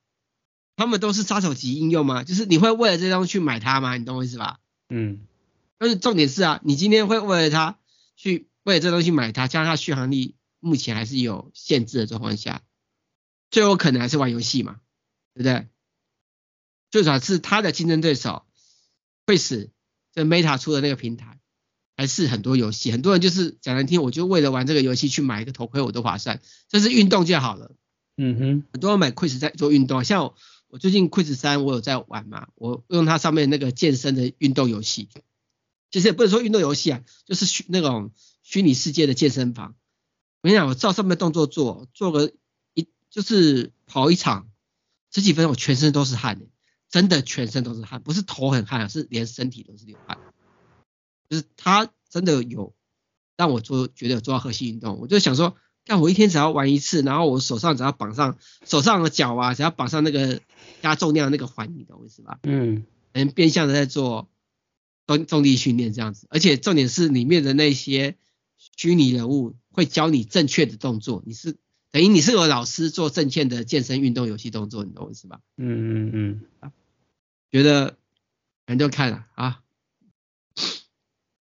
[0.76, 2.24] 他们都是杀手级应用吗？
[2.24, 3.96] 就是你会为了这东西去买它吗？
[3.96, 4.60] 你懂我意思吧？
[4.88, 5.26] 嗯。
[5.78, 7.78] 但是重点是啊，你今天会为了它
[8.14, 12.62] 去为了这东西买它，加上它续航力目前还是有限制的状况下，
[13.50, 14.78] 最有可能还是玩游戏嘛，
[15.34, 15.68] 对不对？
[16.92, 18.44] 最少是它的竞争对手
[19.26, 19.70] 会使
[20.12, 21.40] 这 Meta 出的那个平台
[21.96, 26.40] 还是很多游戏，很多人就是讲难听，我就为了玩这个游戏去买一个头盔，我都划算。
[26.68, 27.74] 这是运动就好了，
[28.16, 30.34] 嗯哼，很多人买 Quest 在做运动，像我，
[30.68, 35.08] 我最近 Quest 三我有在玩嘛，我用它上面那个健身的运动游戏。
[35.90, 39.74] 其实也不能说运动游戏啊，就是虚那种虚拟世界的健身房。
[40.40, 42.32] 我跟你讲，我照上面的动作做，做个
[42.74, 44.50] 一就是跑一场
[45.12, 46.40] 十几分钟，我全身都是汗，
[46.92, 50.16] 真的全身都是汗，不是头很汗，是连身体都是流汗。
[51.28, 52.72] 就是他真的有
[53.36, 55.00] 让我做，觉得有做到核心运动。
[55.00, 60.40] 我就想说，看我一天只要玩一次，然后我手上只要绑上手上的脚啊，只要绑上那个
[60.80, 62.38] 加重量那个环，你懂我意思吧？
[62.44, 64.28] 嗯，能变相的在做。
[65.04, 68.16] 重重力训练这样子，而且重点是里面的那些
[68.76, 71.56] 虚拟人物会教你正确的动作，你是
[71.90, 75.40] 等于你是有老师做正确的健身运动游戏动作，你懂我意思吧？
[75.56, 76.72] 嗯嗯嗯，
[77.52, 77.96] 觉得
[78.66, 79.62] 反正就看了啊。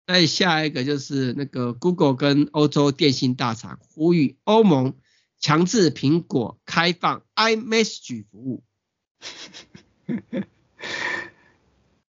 [0.08, 4.94] 再下一个就是那个 Google 跟欧洲电信大厂呼吁欧盟
[5.40, 8.64] 强制苹果开放 iMessage 服务。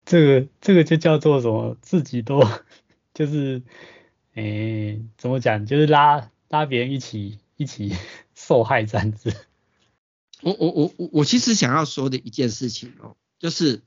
[0.05, 1.77] 这个这个就叫做什么？
[1.83, 2.41] 自己都
[3.13, 3.63] 就是，
[4.35, 5.67] 诶，怎么讲？
[5.67, 7.93] 就是拉拉别人一起一起
[8.37, 9.35] 受害这样子。
[10.43, 13.83] 我我我我我其实想要说的一件事情哦，就是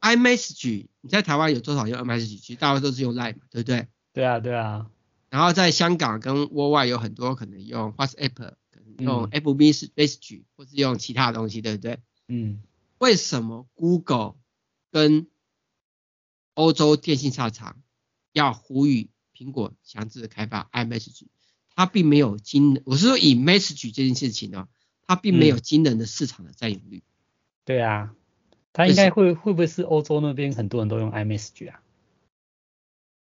[0.00, 2.40] iMessage，你在台湾有多少用 iMessage？
[2.40, 3.88] 其实大部分都是用 Line 嘛，对不对？
[4.14, 4.90] 对啊对啊。
[5.28, 11.98] 然后在香港跟国外有很多可能用 WhatsApp，可能用 FB Message，嗯，或是用其他东西，对不对？
[12.28, 12.62] 嗯。
[12.98, 14.36] 为什么 Google
[14.92, 15.26] 跟
[16.54, 17.82] 欧洲电信大厂
[18.32, 21.26] 要呼吁苹果强制开发 iMessage？
[21.74, 24.68] 它并没有经，我是说以 Message 这件事情呢，
[25.14, 27.02] 它并没有惊人的市场的占有率。
[27.64, 28.14] 对啊，
[28.72, 31.82] 它应该会会不会是欧洲那边很多人都用 iMessage 啊？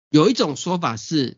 [0.10, 1.38] 有一种说法是，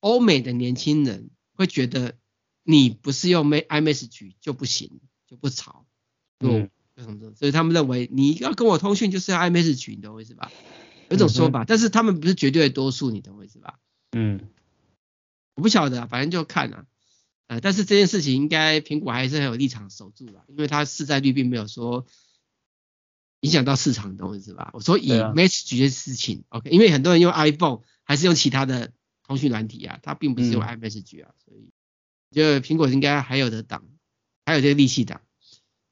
[0.00, 2.16] 欧美的年轻人会觉得
[2.62, 5.86] 你不是用 iMessage 就不行，就不潮。
[6.40, 6.68] 嗯。
[7.36, 10.52] 所以他们认为你要跟我通讯就是要 iMessage，你懂我意思吧？
[11.08, 13.78] 有一种说法，但是他们不是绝对的多数，你懂我意思吧？
[14.12, 14.48] 嗯，
[15.54, 16.84] 我不晓得，反正就看啊。
[17.48, 22.06] 呃，但是这件事情应该苹果还是很有立场守住了，因为它市占率并没有说
[23.40, 24.70] 影响到市场，你懂我意思吧？
[24.72, 28.92] 我说以 Message 的事情，OK，因为很多人用 iPhone 还是用其他的
[29.26, 31.70] 通讯软体啊，它并不是用 iMessage 啊，所以
[32.30, 33.84] 就苹果应该还有的挡，
[34.46, 35.20] 还有这个力气挡。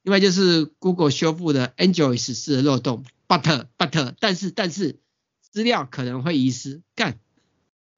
[0.03, 4.99] 另外就是 Google 修复的 Android 十四的漏洞，but but 但是但是
[5.41, 7.19] 资料可能会遗失，干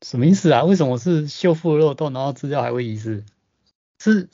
[0.01, 0.63] 什么意思啊？
[0.63, 3.23] 为什么是修复漏洞，然后资料还会遗失？
[3.99, 4.29] 是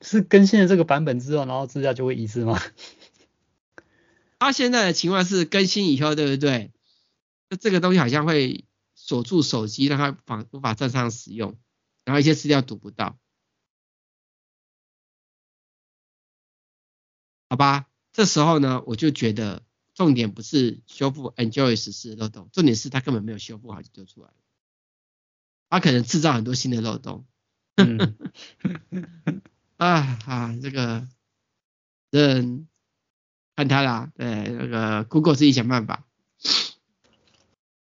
[0.00, 2.60] 是更新了这个版本之后，然后资料就会遗失吗？
[4.38, 6.72] 他现在的情况是更新以后，对不对？
[7.48, 8.64] 那这个东西好像会
[8.94, 11.56] 锁住手机，让它无法无法正常使用，
[12.04, 13.18] 然后一些资料读不到。
[17.48, 19.62] 好吧，这时候呢，我就觉得
[19.94, 24.34] 重点不是修复 Android 14的漏洞，重点是它根本没有修复好就丢出来了。
[25.70, 27.24] 他可能制造很多新的漏洞。
[27.76, 28.16] 嗯、
[29.76, 31.06] 啊啊，这个
[32.10, 32.66] 嗯
[33.54, 36.06] 看他啦，对，那个 Google 自己想办法。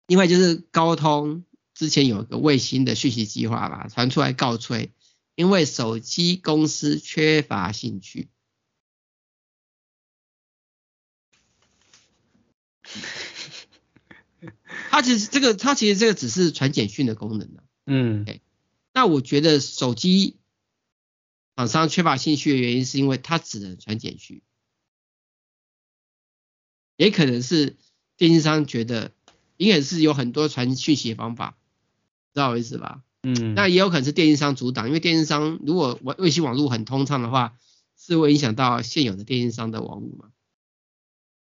[0.07, 4.93] 另外就是高通之前有个卫星的讯息计划吧，传出来告吹，
[5.35, 8.29] 因为手机公司缺乏兴趣。
[14.91, 17.51] 它其实这个，它其实这个只是传简讯的功能，
[17.85, 18.25] 嗯，
[18.99, 20.39] 那我觉得手机
[21.55, 24.43] 厂商缺乏兴趣的原因，是因为它只能传简讯，
[26.97, 27.77] 也可能是
[28.17, 29.13] 电信商觉得，
[29.57, 31.57] 应该是有很多传讯息的方法，
[32.35, 33.05] 知道我意思吧？
[33.23, 37.57] 嗯，那也有可能是电信商阻挡，因为电信商如果卫卫星网络很通畅的话，
[37.97, 40.33] 是会影响到现有的电信商的网络嘛？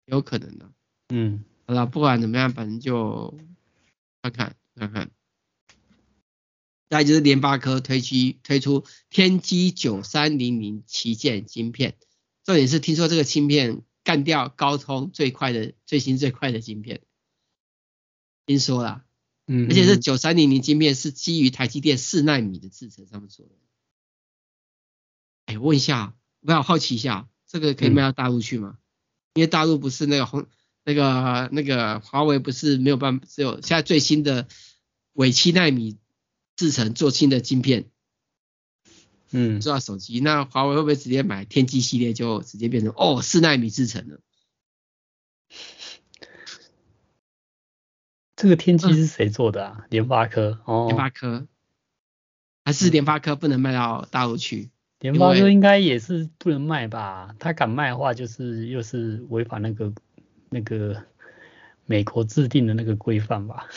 [0.03, 0.69] 有可能的，
[1.07, 1.45] 嗯。
[1.65, 3.33] 好了，不管怎么样，反正就
[4.23, 5.11] 看看看看。
[6.89, 11.95] 再就是联发科推出推出天玑九三零零旗舰晶片，
[12.43, 17.01] 重点是听说这个芯片干掉高通最快的最新最快的晶片，
[18.45, 19.05] 听说啦，
[19.47, 23.51] 嗯，而且这九三零零晶片是基于台积电四纳米的制程上面做的。
[25.45, 28.77] 哎，问一下，我要好奇一下，这个可以卖到大陆去吗？
[28.77, 28.81] 嗯、
[29.35, 30.47] 因为大陆不是那个红。
[30.85, 34.47] 那个那个华为不是没有办法，只有现在最新的
[35.13, 35.99] 尾七纳米
[36.59, 37.85] 制成做新的晶片，
[39.31, 44.19] 嗯，做到手机，那华为会不会直接买天玑系列就直接变成哦四纳米制成了？
[48.35, 49.85] 这个天玑是谁做的啊？
[49.89, 51.47] 联、嗯、发科哦，联发科
[52.65, 54.69] 还是联发科不能卖到大陆去？
[54.99, 57.33] 联发科应该也是不能卖吧？
[57.39, 59.93] 他敢卖的话，就是又是违反那个。
[60.51, 61.05] 那个
[61.85, 63.67] 美国制定的那个规范吧，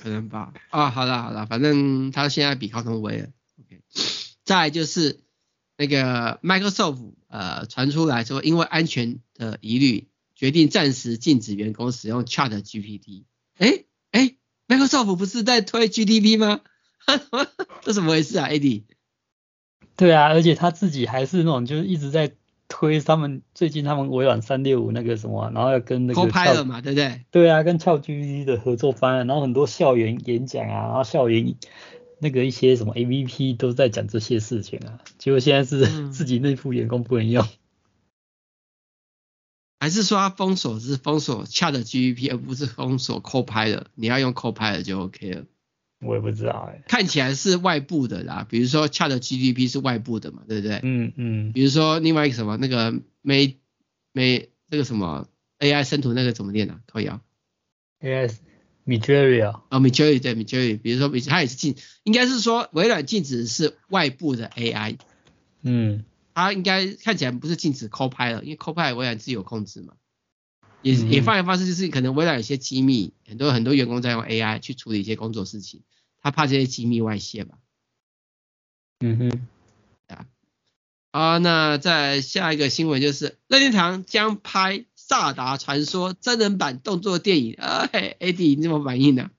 [0.00, 0.52] 可能吧。
[0.70, 3.28] 啊，好了好了，反正他现在比高通威了。
[3.60, 3.82] OK，
[4.44, 5.20] 再就是
[5.76, 13.24] 那个 Microsoft 呃传出来说，因为安全的疑虑，决定暂时禁止员工使用 Chat GPT。
[13.58, 14.36] 哎哎
[14.68, 16.60] ，Microsoft 不是在推 GDP 吗？
[17.82, 18.84] 这怎么回事啊，AD？
[19.96, 22.34] 对啊，而且他自己还是那种就是一直在。
[22.70, 27.20] 推他们最近他们微软三六五那个什么，然后要跟那个 Copilot 嘛，对不对？
[27.30, 31.56] 对啊，跟 ChatGPT 的合作方案，然后很多校园演讲啊，然后校园
[32.20, 37.48] 那个一些什么 APP 都在讲这些事情啊，结果现在是 自己内部员工不能用，嗯、
[39.80, 43.86] 还是说他封锁是封锁 ChatGPT 而不是封锁 Copilot？
[43.96, 45.44] 你要用 Copilot 就 OK 了。
[46.00, 50.80] 我也不知道哎、欸，看起来是外部的啦，比如说 ChatGPT 是外部的嘛，对不对？
[50.82, 51.52] 嗯嗯。
[51.52, 53.56] 比如说另外一个什么那个 May
[54.14, 56.80] May 那个什么 AI 生图那个怎么念呢、啊？
[56.86, 57.20] 可以啊。
[58.00, 58.32] AI
[58.86, 59.62] Midjourney 啊。
[59.70, 64.96] 哦，Midjourney 对 Midjourney，比如说它也是禁，应该是说微软禁止是外部的 AI。
[65.62, 66.04] 嗯。
[66.32, 69.94] 它应该看起来不是禁止 Copilot，因为 Copilot 微软自己有控制嘛。
[70.82, 75.82] 也也放一方式就是可能微软有些机密，很多很多员工在用 AI 去处理一些工作事情。
[76.22, 77.56] 他怕这些机密外泄吧？
[79.00, 79.48] 嗯哼，
[80.14, 80.26] 啊，
[81.12, 87.54] 好，那再下一个新闻就是任天堂将拍《萨达传说》真人版动作电影。
[87.54, 89.30] 哎，AD 你怎么反应呢？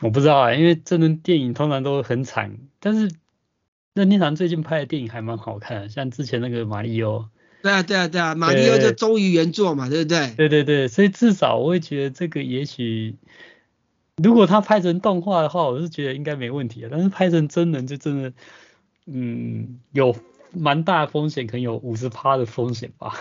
[0.00, 3.10] 我不知道啊，因为真人电影通常都很惨，但是
[3.92, 7.28] 任天堂最近拍的电影还蛮好看的，像之前那个马里奥。
[7.64, 10.34] 对啊，对啊，对啊，马里奥就忠于原作嘛，对不对？
[10.36, 13.16] 对对对，所以至少我会觉得这个也许。
[14.22, 16.90] 如果他拍成动画的话，我是觉得应该没问题啊。
[16.92, 18.32] 但是拍成真人就真的，
[19.06, 20.14] 嗯，有
[20.52, 23.14] 蛮大的风险，可能有五十趴的风险吧。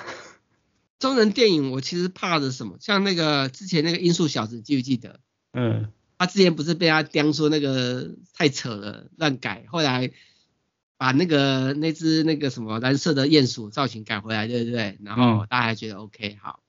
[0.99, 2.75] 真人电影我其实怕的是什么？
[2.81, 5.21] 像那个之前那个音速小子，记不记得？
[5.53, 5.87] 嗯。
[6.17, 10.11] 他之前不是被他刁说那个太扯了，乱改，后来
[11.03, 14.97] 把那个那只那个什么蓝色的鼹鼠造型改回来，对不对？
[15.03, 16.61] 然后大家还觉得 OK，好，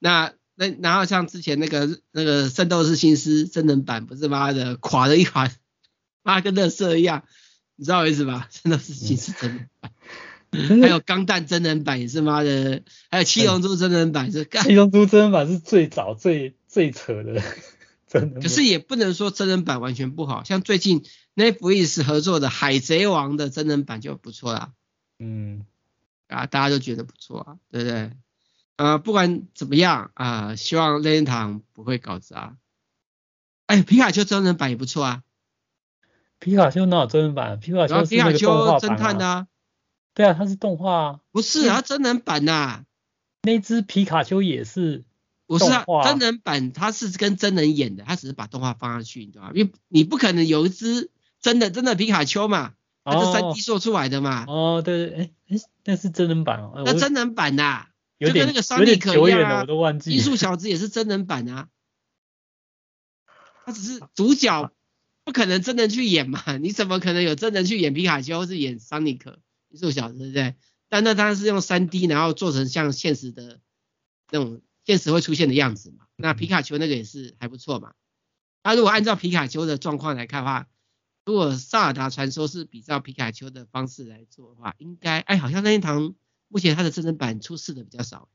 [0.00, 0.32] 那。
[0.58, 5.54] 那然后像之前那个那个《圣斗士星矢》真人版不是妈的垮了一款，
[6.22, 7.24] 妈跟乐色一样，
[7.76, 8.48] 你知道我意思吧？
[8.62, 9.92] 《圣斗士星矢》真人版，
[10.80, 14.46] 还有《钢弹》真人版也是妈的，还有《七龙珠》真人版是。
[14.46, 17.42] 七龙珠真人版是最早最最扯的
[18.08, 18.42] 真人版。
[18.42, 21.04] 可是也不能说真人版完全不好，像最近
[21.36, 24.72] Netflix 合作的《海贼王》的真人版就不错啦。
[25.18, 25.64] 嗯，
[26.28, 28.12] 啊，大家都觉得不错啊，对不对？
[28.76, 32.56] 呃，不管怎么样啊、呃，希望任天堂不会搞砸。
[33.66, 35.22] 哎，皮卡丘真人版也不错啊。
[36.38, 37.58] 皮卡丘哪有真人版？
[37.60, 39.46] 皮卡丘皮卡丘侦探的、啊。
[40.14, 41.20] 对啊，它是动画啊。
[41.32, 42.84] 不是啊，真人版呐、啊。
[43.42, 45.04] 那只皮卡丘也是
[45.46, 49.52] 不是啊，真人版它是跟真人演的，它只是把动画放上去，你知道吗？
[49.54, 51.10] 因为你不可能有一只
[51.46, 52.74] 真的真的皮卡丘嘛，
[53.04, 54.44] 它是三 D 做出来的嘛。
[54.48, 56.82] 哦，对对，哎哎，那是真人版哦。
[56.84, 57.88] 那真人版呐、啊，
[58.18, 60.10] 有点就跟那个桑尼克一样啊，我都忘记。
[60.10, 61.68] 音速小子也是真人版啊，
[63.64, 64.72] 他只是主角，
[65.24, 66.42] 不可能真人去演嘛？
[66.58, 69.38] 你怎么可能有真人去演皮卡丘，或是演桑尼克？
[69.70, 70.56] 艺术小子对不对？
[70.88, 73.60] 但那当然是用三 D，然后做成像现实的
[74.32, 74.60] 那种。
[74.84, 76.06] 现实会出现的样子嘛？
[76.14, 77.94] 那皮卡丘那个也是还不错嘛。
[78.62, 80.68] 那如果按照皮卡丘的状况来看的话，
[81.26, 86.14] 如果萨尔达传说是比照皮卡丘的方式来做的话，应该哎，好像任天堂
[86.46, 88.28] 目前它的真人版出事的比较少。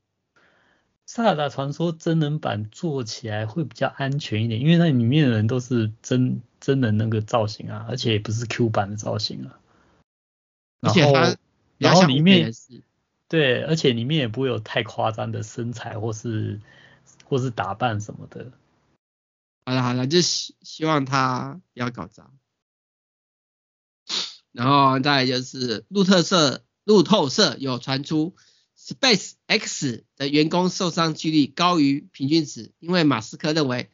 [1.06, 9.58] 萨尔达传说真人版做起来会比较安全一点，因为那里面的人都是真真人那个造型啊，而且也不是 Q 版的造型啊。
[10.82, 11.36] 而且它
[11.78, 12.82] 然后里面是。
[13.28, 16.60] 对，而且里面也不会有太夸张的身材或是
[17.24, 18.52] 或是打扮什么的。
[19.64, 22.30] 好了好了，就希希望他不要搞砸。
[24.52, 28.34] 然后再就是路透社路透社有传出
[28.78, 33.90] ，Space X 的员工受伤几率高于平均值，因为马斯克认为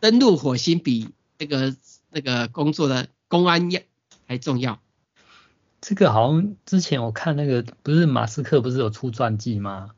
[0.00, 1.74] 登陆火星比那个
[2.10, 3.80] 那个工作的公安要
[4.26, 4.80] 还重要。
[5.80, 9.90] 这个好像之前我看那个不是马斯克不是有出传记吗？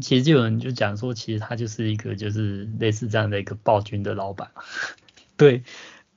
[0.00, 4.50] 其实就有人就讲说，其实他就是一个就是类似这样的一个暴君的老板，
[5.36, 5.62] 对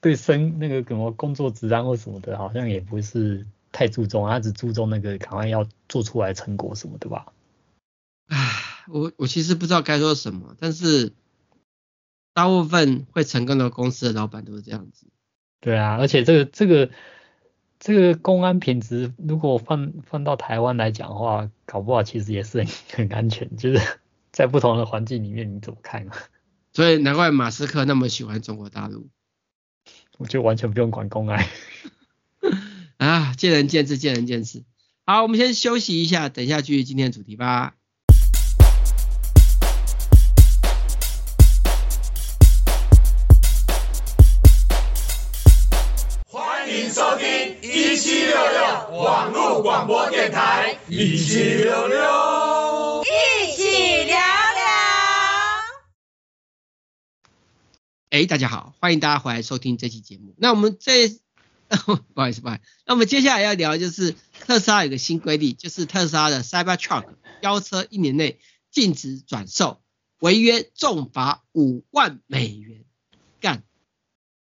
[0.08, 7.34] 对生那个什么工作质量或什么的，好像也不是太注重，他只注重那个赶快要做出来成果什么的吧。
[8.28, 8.38] 唉，
[8.88, 11.12] 我我其实不知道该说什么，但是
[12.34, 15.08] 大部分会成功的公司的老板都是这样子。
[15.60, 16.90] 对啊，而且这个这个。
[17.80, 23.56] 这个公安品质，如果放放到台湾来讲的话，搞不好其实也是很很安全。
[23.56, 23.80] 就是
[24.32, 26.18] 在不同的环境里面，你怎么看啊？
[26.74, 29.10] 所以难怪马斯克那么喜欢中国大陆。
[30.18, 31.46] 我就完全不用管公安。
[32.98, 34.64] 啊，见仁见智，见仁见智。
[35.06, 37.74] 好，我们先休息一下，等一下继续今天的主题吧。
[46.92, 47.28] 收听
[47.62, 51.98] 一七六六网络广播电台，一七六六，
[58.18, 60.34] 哎，大家好，欢迎大家回来收听这期节目。
[60.38, 61.08] 那我们这，
[62.16, 62.64] 不好意思，不好意思。
[62.88, 67.06] 那我们接下来要聊的就是特斯拉有个新规定，就是特斯拉的 Cybertruck
[67.42, 68.40] 飙车一年内
[68.72, 69.82] 禁止转售，
[70.20, 72.86] 违约重罚五万美元。
[73.40, 73.62] 干，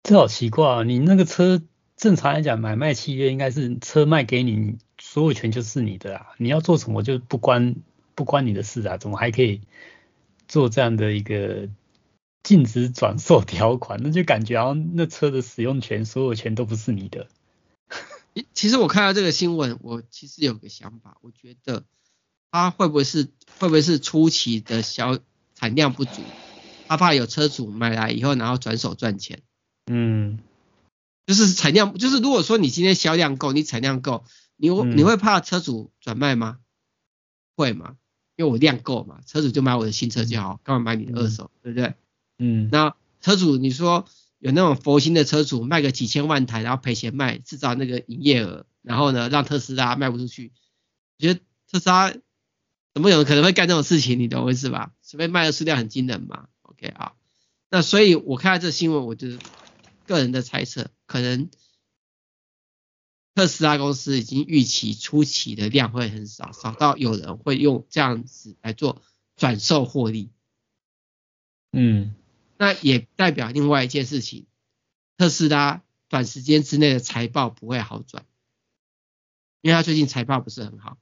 [0.03, 0.83] 这好奇怪啊！
[0.83, 1.61] 你那个车。
[1.97, 6.27] 正常来讲，买卖契约应该是车卖给你，所有权就是你的啊。
[6.37, 7.75] 你要做什么就不关
[8.15, 9.59] 不关你的事啊，怎么还可以
[10.47, 11.67] 做这样的一个
[12.45, 13.99] 禁止转售条款？
[14.03, 17.27] 那就感觉好像那车的使用权、所有权都不是你的。
[18.53, 21.83] 其实我看到这个新闻，我其实有个想法，我觉得
[22.51, 23.23] 他会不会是
[23.59, 25.19] 会不会是初期的销
[25.55, 26.21] 产量不足，
[26.87, 29.41] 他怕有车主买来以后然后转手赚钱。
[29.87, 30.39] 嗯。
[31.25, 34.23] 就是产量，就是如果说你今天销量够，你产量够，
[34.57, 36.59] 你你会怕车主转卖吗？
[36.59, 36.61] 嗯、
[37.55, 37.95] 会吗？
[38.35, 41.95] 因为我量够嘛，车主就买我的新车就好，干嘛买你的二手，对不对？
[42.37, 42.69] 嗯。
[42.71, 44.05] 那车主，你说
[44.39, 50.51] 有那种佛心的车主卖个几千万台，然后赔钱卖，制造那个营业额，然后呢让特斯拉卖不出去，
[51.17, 51.39] 我觉得
[51.71, 52.11] 特斯拉
[52.93, 54.19] 怎么有人可能会干这种事情？
[54.19, 54.93] 你懂我意思吧？
[55.03, 56.47] 除非卖的数量很惊人嘛。
[56.63, 57.13] OK 啊，
[57.69, 59.27] 那所以我看到这新闻，我就。
[60.07, 61.49] 个人的猜测，可能
[63.33, 69.01] 特斯拉公司已经预期初期的量会很少，少到有人会用这样子来做
[69.35, 70.29] 转售获利。
[71.71, 72.13] 嗯，
[72.57, 74.45] 那也代表另外一件事情，
[75.17, 78.25] 特斯拉短时间之内的财报不会好转，
[79.61, 80.97] 因为他最近财报不是很好。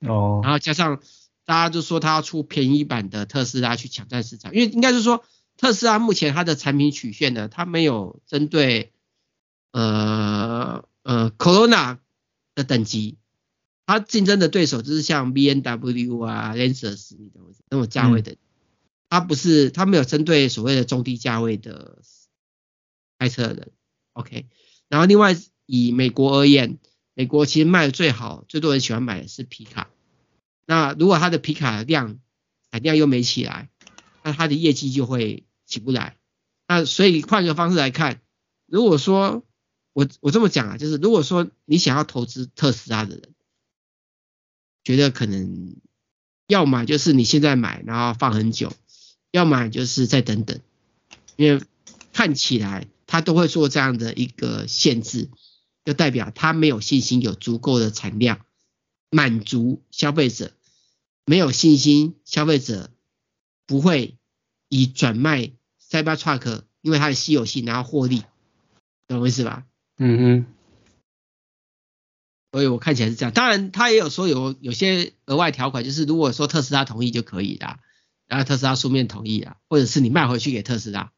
[0.00, 0.40] 哦。
[0.42, 1.00] 然后加上
[1.44, 5.24] 大家就说他要出便宜版的特斯拉去抢占市场，因为应该是说。
[5.56, 8.94] 特斯拉目前它的产品曲线呢，它没有针对
[9.72, 11.98] 呃呃 Corona
[12.54, 13.18] 的等级，
[13.84, 17.14] 它竞争的对手就是像 BMW 啊、Lexus
[17.68, 18.38] 那种价位的，
[19.10, 22.00] 它不是它没有针对所谓的中低价位的
[23.18, 23.72] 开车的人
[24.14, 24.46] ，OK。
[24.88, 25.36] 然后另外
[25.66, 26.78] 以美国而言，
[27.12, 29.90] 美国其实卖的最好、最多人喜欢买的是皮卡，
[30.64, 32.18] 那如果它的皮卡量
[32.70, 33.68] 产量又没起来，
[34.22, 35.44] 那它的业绩就会。
[35.66, 36.18] 起不来，
[36.66, 38.20] 那所以换个方式来看，
[38.66, 39.46] 如果说
[39.92, 43.34] 我我这么讲啊，就是如果说你想要投资特斯拉的人，
[44.82, 45.76] 觉得可能
[46.48, 48.72] 要买就是你现在买，然后放很久，
[49.30, 50.60] 要么就是再等等，
[51.36, 51.62] 因为
[52.12, 55.28] 看起来他都会做这样的一个限制，
[55.84, 58.44] 就代表他没有信心有足够的产量
[59.10, 60.52] 满足消费者，
[61.24, 62.90] 没有信心消费者
[63.66, 64.16] 不会
[64.68, 65.52] 以转卖
[65.90, 68.24] Cybertruck，因为它的稀有性然后获利，
[69.08, 69.64] 懂我意思吧？
[69.98, 70.46] 嗯哼。
[72.52, 77.78] 所以我看起来是这样，当然他也有说有有些额外条款，就是如果说特斯拉同意就可以啦，
[78.30, 81.10] 然后特斯拉书面同意啊，或者是你卖回去给特斯拉。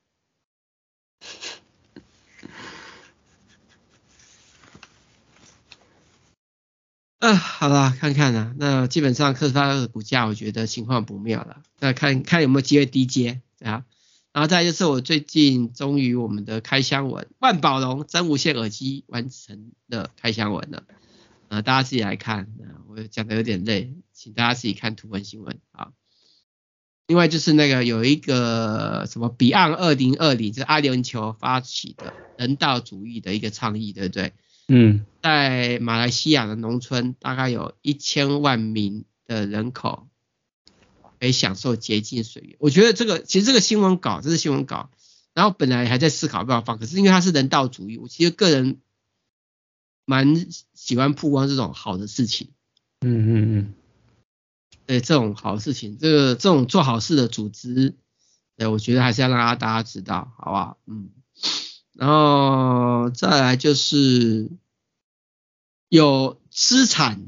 [7.19, 13.85] 啊，好了，看看啦，那基本上特斯拉的股价我觉得情况不妙了，那看看有没有机会低接啊，
[14.33, 20.85] 然后再就是我最近终于我们的开箱文，万宝龙真无线耳机完成了开箱文了。
[21.49, 22.49] 呃，大家自己来看，
[22.89, 25.93] 我讲的有点累，请大家自己看图文新闻啊。
[27.07, 34.32] 另外就是那个有一个什么 Beyond 二零二零，是阿联酋发起的人道主义的一个倡议，对不对？
[34.68, 40.07] 嗯，在马来西亚的农村，大概有一千万名的人口
[41.20, 42.57] 可以享受洁净水源。
[42.59, 44.90] 我觉得这个其实这个新闻稿，这是新闻稿，
[45.34, 48.78] 然后本来还在思考要不要放，可是因为它是人道主义，我其实个人。
[50.05, 52.48] 蛮喜欢曝光这种好的事情，
[53.03, 53.74] 嗯嗯嗯，
[54.93, 57.97] 对这种好事情，这个这种做好事的组织，
[58.59, 60.76] 对，我觉得还是要让大家知道，好不好？
[60.86, 61.09] 嗯，
[61.95, 64.51] 然后再来就是
[65.88, 67.22] 有资产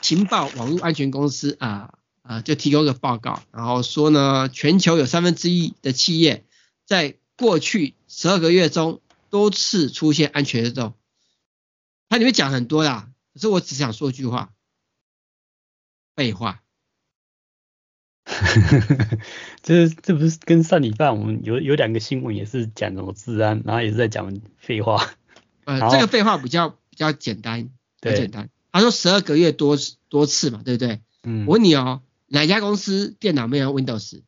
[0.00, 6.46] 情报网络安全公司啊啊，就提供一个报告，然后说呢，全球有三分之一的企业
[6.86, 10.94] 在过去十二个月中多次出现安全漏洞。
[12.08, 14.54] 它里面讲很多啦，可是我只想说一句话，
[16.18, 16.64] 废话。
[19.62, 25.12] 这这不是跟上礼拜我们有有两个新闻也是讲什么治安，然后也是在讲废话。
[25.64, 28.50] 呃，这个废话比较比较简单，比较简单。
[28.72, 29.76] 他说十二个月多
[30.08, 31.02] 多次嘛，对不对？
[31.22, 31.46] 嗯。
[31.46, 34.22] 我问你哦，哪家公司电脑没有用 Windows？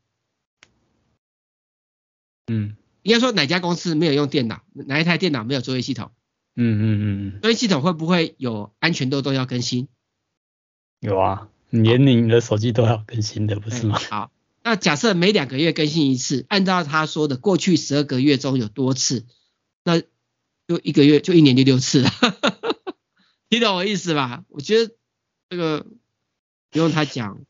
[2.47, 2.77] 嗯。
[3.03, 4.63] 应该说哪家公司没有用电脑？
[4.75, 6.13] 哪一台电脑没有作业系统？
[6.55, 9.89] 嗯嗯嗯嗯，作业系统会不会有安全漏洞要更新？
[11.01, 13.99] 有啊，连你的手机都要更新的，不是吗？
[14.11, 14.31] 好，
[14.63, 19.25] 那假设每两个月更新一次，按照他说的，过去十二个月中有多次，
[19.85, 22.11] 那就一个月就一年就六次了，
[23.49, 24.45] 听懂我意思吧？
[24.49, 24.95] 我觉得
[25.49, 25.87] 这个
[26.71, 27.41] 不用他讲，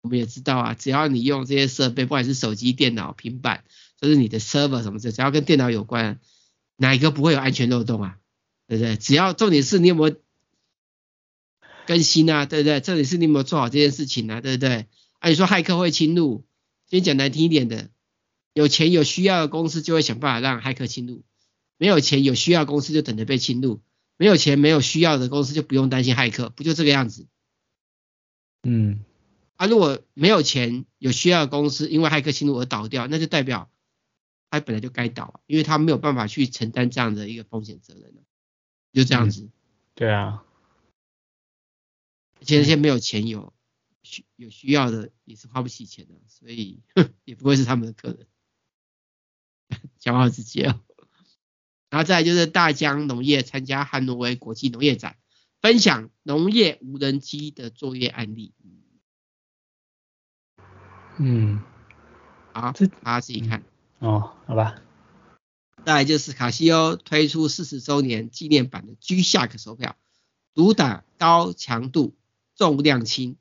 [0.00, 3.64] 我们也知道啊，只要你用这些设备，不管是手机、电脑、平板，
[4.00, 6.18] 就是你的 server 什么的，只要跟电脑有关，
[6.76, 8.16] 哪一个不会有安全漏洞啊？
[8.66, 8.96] 对不对？
[8.96, 10.16] 只要重点是你有没有
[11.86, 12.80] 更新啊，对不对？
[12.80, 14.86] 这里是你有没有做好这件事情啊，对不对？
[15.18, 16.44] 啊，你说骇客会侵入，
[16.88, 17.90] 先讲难听一点的，
[18.52, 21.24] 有钱有需要的公司就会想办法让骇客侵入，
[21.76, 23.80] 没有钱有需要的公司就等着被侵入，
[24.16, 27.26] 没有钱没有需要的公司就不用担心骇客，不就这个样子？
[28.62, 29.04] 嗯，
[29.56, 33.70] 啊，如果没有钱有需要的公司因为骇客侵入而倒掉，那就代表
[34.50, 38.14] 他本来就该倒，因为他没有办法去承担这样的一个风险责任。
[38.92, 39.52] 就这样子，嗯，
[39.96, 40.44] 对啊，
[42.44, 43.54] 而且那些没有钱有
[44.02, 46.82] 需有需要的也是花不起钱的，所以
[47.24, 48.26] 也不会是他们的客人，
[49.98, 50.78] 讲好自己哦。
[51.88, 55.16] 然后再来就是大疆农业参加汉诺威国际农业展，
[55.62, 58.52] 分享农业无人机的作业案例。
[61.16, 61.62] 嗯，
[62.52, 63.64] 好，这大家自己看。
[64.00, 64.82] 哦，好吧。
[65.86, 69.96] 再来就是卡西欧推出四十周年纪念版的 G-SHOCK 手表，
[70.54, 72.14] 主打高强度、
[72.56, 73.36] 重量轻。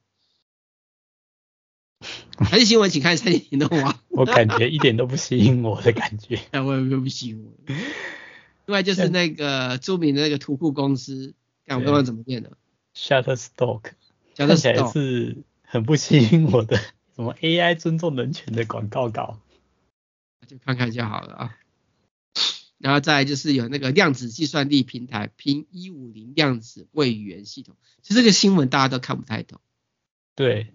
[2.38, 4.02] 还是新闻，请看三点的话。
[4.10, 6.40] 我感觉一点都不吸引我的感觉。
[6.52, 7.52] 哎， 我也不吸引我。
[8.66, 11.34] 另外就是那个著名的那个图库公司，
[11.66, 12.58] 看我刚刚怎么念的
[12.96, 13.92] ？Shutterstock，
[14.36, 16.78] 看起来是很不吸引我的，
[17.16, 19.40] 什么 AI 尊重人权的广告稿。
[20.48, 21.58] 就看看就好了啊。
[22.84, 29.62] 然后再来就是有那个量子计算力平台拼一五零量子位元系统，其实这个新闻大家都看不太懂。
[30.36, 30.74] 对，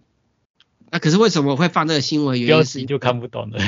[0.90, 2.40] 那可是为什么我会放这个新闻？
[2.40, 3.60] 原因是就看不懂的，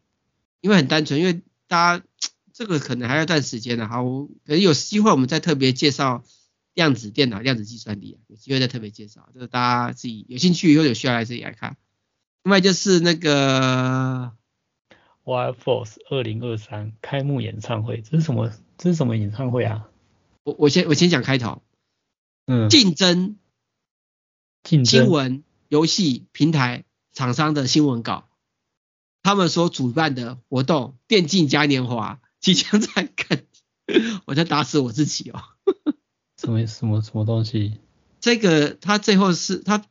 [0.60, 2.04] 因为很单纯，因为大家
[2.52, 6.22] 这个可能还要段时间的，好，可能有机会我们再特别介绍
[6.74, 11.78] 量子电脑、量子计算力，有机会再特别介绍，就是大家自己有兴趣以后有需要来这里来看。
[12.42, 14.32] 另外就是那个。
[15.26, 18.52] Wild Force 二零二三开幕演唱会，这是什么？
[18.78, 19.90] 这是什么演唱会啊？
[20.44, 21.62] 我我先我先讲开头，
[22.46, 23.36] 嗯，竞争，
[24.62, 28.28] 竞争，新闻、游戏平台厂商的新闻稿，
[29.24, 33.42] 他们所主办的活动电竞嘉年华即将在看，
[34.26, 35.42] 我在打死我自己哦。
[36.38, 37.80] 什么什么什么东西？
[38.20, 39.84] 这个他最后是他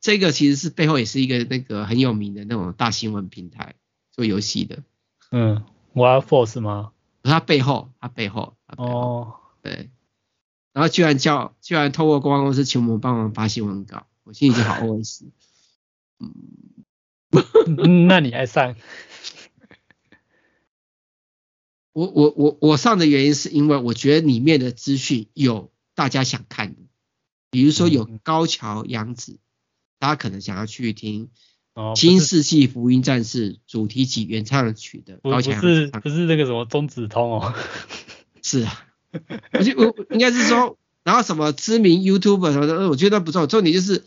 [0.00, 3.74] 这个其实是背后也是一个那个很有名的那种大新闻平台
[4.20, 4.82] 做游戏的。
[5.30, 5.64] 嗯
[5.94, 6.92] ，Wild Force 吗？
[7.22, 9.88] 他背后，他背后，他背后哦，对。
[10.74, 15.24] 然后居然叫，居然透过公关公司请我们帮忙发新闻稿，我心里就好 OS。
[16.18, 16.84] 嗯，
[18.08, 18.76] 那你还上？
[21.92, 26.80] 我我我我上的原因是因为我觉得里面的资讯有大家想看的，
[27.50, 29.38] 比如说有高桥阳子，
[29.98, 31.26] 大家可能想要去听
[31.96, 35.60] 《新世纪福音战士》主题曲原唱曲的高桥。
[35.60, 37.54] 不是不是那个什么中子通哦，
[38.42, 38.84] 是啊，
[39.52, 44.04] 我就我应该是说，然后什么知名 YouTuber 什么的，我觉得不错，重点就是。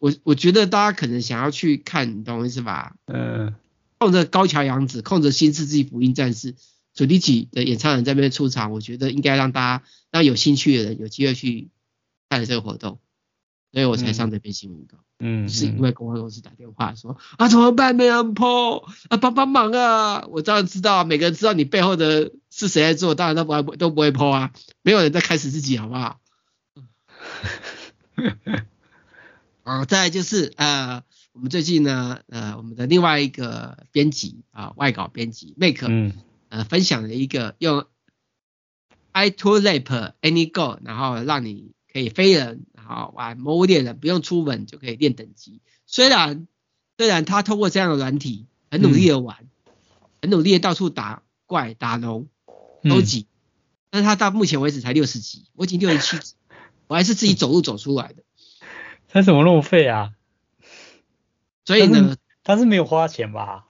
[0.00, 2.94] 我我觉得大家可能想要去看，你懂我意思吧？
[3.06, 3.54] 嗯。
[3.96, 6.56] 控着高桥洋子，控着新世纪福音战士
[6.94, 11.70] 主题曲的演唱人在那边出场，我觉得应该让大家让有兴趣的人有机会去
[12.28, 12.98] 看这个活动，
[13.74, 14.98] 所以我才上这篇新闻稿。
[15.18, 15.48] 嗯。
[15.48, 20.24] 是因为公关公司打电话说啊怎么办没人 po 啊帮帮忙啊！
[20.30, 24.52] 我当然知道，每个人知道你背后的是谁在做，当然都不会都不会 po 啊，
[24.82, 26.20] 没有人在开始自己好不好？
[29.64, 31.02] 哦，再来就是呃，
[31.32, 36.12] 我们最近呢，呃，我们的另外一个编辑啊、呃，外稿编辑 Make，嗯，
[36.48, 37.86] 呃，分享了一个用
[39.14, 45.62] iToolLab AnyGo，然后让你可以飞人，然后玩魔物猎人，不用出门就可以练等级。
[45.86, 46.48] 虽然
[46.98, 49.72] 虽然他通过这样的软体很努力的玩，嗯、
[50.22, 52.26] 很努力的到处打怪打龙
[52.82, 53.30] 收集，嗯、
[53.90, 56.34] 但是他到目前为止才六十级，我已经六十七级，
[56.88, 58.24] 我还是自己走路走出来的。
[59.06, 60.14] 他怎么那么废啊？
[61.64, 63.66] 所以呢，他是没有花钱吧？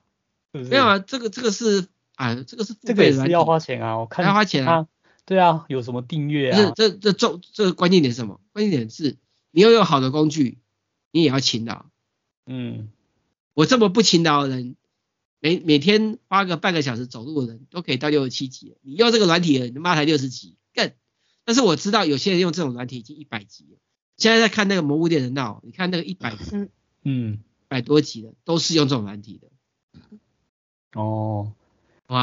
[0.55, 0.71] 是不是？
[0.71, 3.99] 没有啊，这个这个是啊，这个是这个也是要花钱啊。
[3.99, 4.87] 我看要花钱啊。
[5.27, 6.73] 对啊，有什么订阅啊？
[6.77, 8.41] 这这这重这个关键点是什么？
[8.53, 9.17] 关键点是
[9.51, 10.59] 你要有好的工具，
[11.11, 11.87] 你也要勤劳。
[12.47, 12.91] 嗯，
[13.55, 14.77] 我这么不勤劳的人，
[15.41, 18.77] 每每天花个半个小时走路的人都可以到六十七级。
[18.83, 20.93] 你用这个软体的，你妈才六十级，更。
[21.47, 23.79] 但是我知道有些人用这种软体已经一百级了。
[24.17, 26.37] 现在在看那个《魔物猎人闹》，你看那个一百，
[27.03, 29.49] 嗯，百多集的都是用这种软体的。
[30.95, 31.53] 哦，
[32.07, 32.15] 好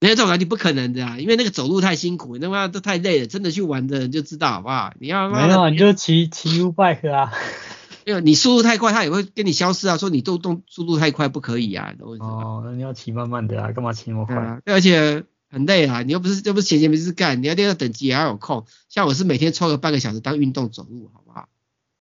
[0.00, 4.92] 吧，没有这种软体不可能的啊，因为那个走路太辛苦，那么都太累了，真的去玩的人就知道好不好？
[4.98, 7.32] 你要没有，你就骑骑 U bike 啊，
[8.06, 14.36] 没有，你速度太快，它也会跟你消失啊，说你动动速度太快不可以啊，哦，那你要骑慢慢的啊，干嘛骑那么快？
[14.36, 15.24] 啊，而且。
[15.52, 18.66] 很累啊，你又不是又不是闲闲没事干，你要练到等级也要有空。
[18.88, 21.48] 像我是每天抽个半个小时当运动走路，好不好？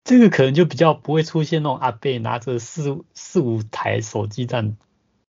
[0.03, 4.77] 这个可能就比较不会出现那种阿贝拿着四四五台手机这样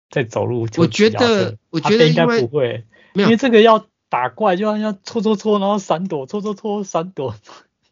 [0.09, 0.67] 在走路。
[0.77, 7.35] 我觉得，我觉得应该不会，因为这个要打怪就要要搓搓搓，然后闪躲，搓搓搓闪躲。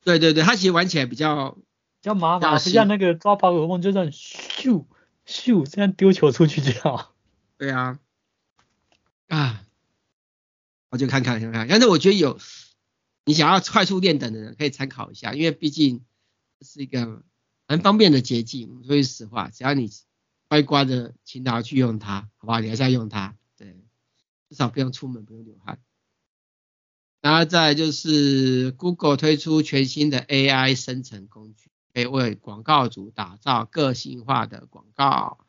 [0.03, 4.85] 对对对，它其实玩起来比较比较麻烦，不像那个抓宝可梦，就这样咻
[5.25, 7.13] 咻这样丢球出去就好。
[7.57, 7.99] 对啊，
[9.27, 9.63] 啊。
[10.89, 12.39] 我就看看看看，但是我觉得有
[13.25, 16.05] 你想要快速练等的人可以参考一下，因为毕竟
[16.61, 17.23] 是一个
[17.67, 18.81] 很方便的捷径。
[18.85, 19.89] 说句实话，只要你
[20.47, 22.59] 乖乖的勤劳去用它，好不好？
[22.59, 23.83] 你还是要用它，对，
[24.49, 25.79] 至少不用出门，不用流汗。
[27.21, 35.39] 然后再来就是 Google 推出全新的 AI 生成工具，可以为广告主打造个性化的广告。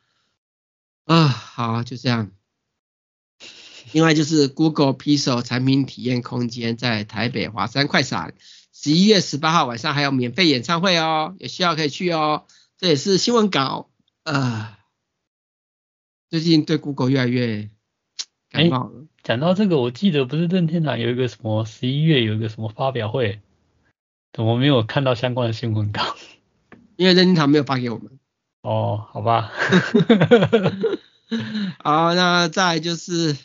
[1.04, 2.32] 啊，好，就这样。
[3.92, 8.34] 另外就是 Google Pixel 产品体验空间在台北华山快闪，
[8.72, 12.46] 十一月十八号晚上还有免费演唱会哦，有需要可以去哦。
[12.76, 13.90] 这也是新闻稿，
[14.24, 14.76] 呃，
[16.30, 17.70] 最近对 Google 越来越
[18.50, 19.06] 感冒了。
[19.22, 23.40] 讲、欸、到这个，我记得不是任天堂有一个什么十一月有一个什么发表会，
[24.32, 26.16] 怎么没有看到相关的新闻稿？
[26.96, 28.18] 因为任天堂没有发给我们。
[28.62, 29.52] 哦，好吧。
[31.82, 33.36] 好，那再来就是。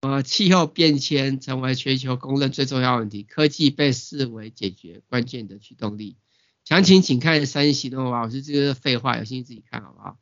[0.00, 6.16] 呃，气候变迁成为全球公认最重要问题，科技被视为解决关键的驱动力。
[6.64, 10.16] 详情请看三星动画，我是这个废话，有兴趣自己看好不好？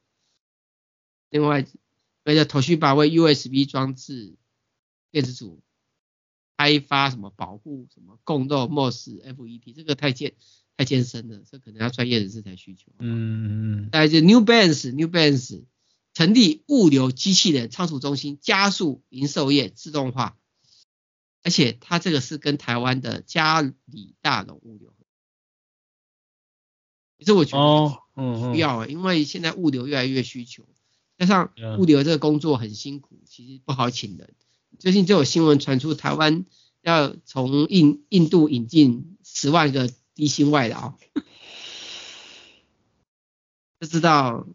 [1.31, 1.67] 另外，
[2.25, 4.35] 为了头绪把为 USB 装置
[5.11, 5.63] 电子组
[6.57, 10.35] 开发什么保护什么共构 MOS FET，这个太艰
[10.77, 12.93] 太艰深了，这可能要专业人士才需求。
[12.99, 13.91] 嗯嗯嗯。
[13.93, 15.65] 再就 New Balance，New Balance。
[16.15, 20.39] 成立物流机器人仓储中心，加速零售业自动化，
[21.43, 24.95] 而且它这个是跟台湾的嘉里大龙物流，
[27.19, 30.67] 其实我觉得需要，因为现在物流越来越需求，
[31.19, 34.35] 加上物流这个工作很辛苦，其实不好请人。
[34.79, 36.45] 最近就有新闻传出，台湾
[36.83, 40.95] 要从印印度引进十万个低薪外劳，
[43.79, 44.47] 不知道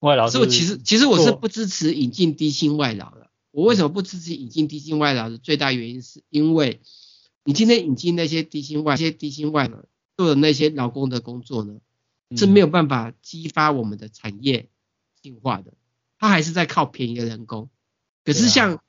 [0.00, 0.28] 外劳。
[0.28, 3.30] 所以其实其实我是不支持引进低薪外劳的。
[3.50, 6.82] 我为什么不支持引进低薪外劳的最大原因，是因为
[7.44, 9.78] 你今天引进那些低薪外那些低薪外劳
[10.18, 11.80] 做的那些劳工的工作呢，
[12.34, 14.70] 是没有办法激发我们的产业
[15.20, 15.74] 进化的。
[16.18, 17.68] 它还是在靠便宜的人工。
[18.24, 18.82] 可是像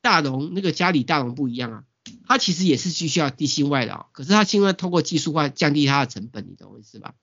[0.00, 1.84] 大龙那个家里大龙不一样啊，
[2.26, 7.14] 它其实也是需要低薪外劳，可是它现在通过技术化降低它的成本，你懂我意思吧？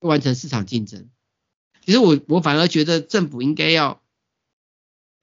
[0.00, 1.10] 完成市场竞争。
[1.84, 4.00] 其实我我反而觉得政府应该要。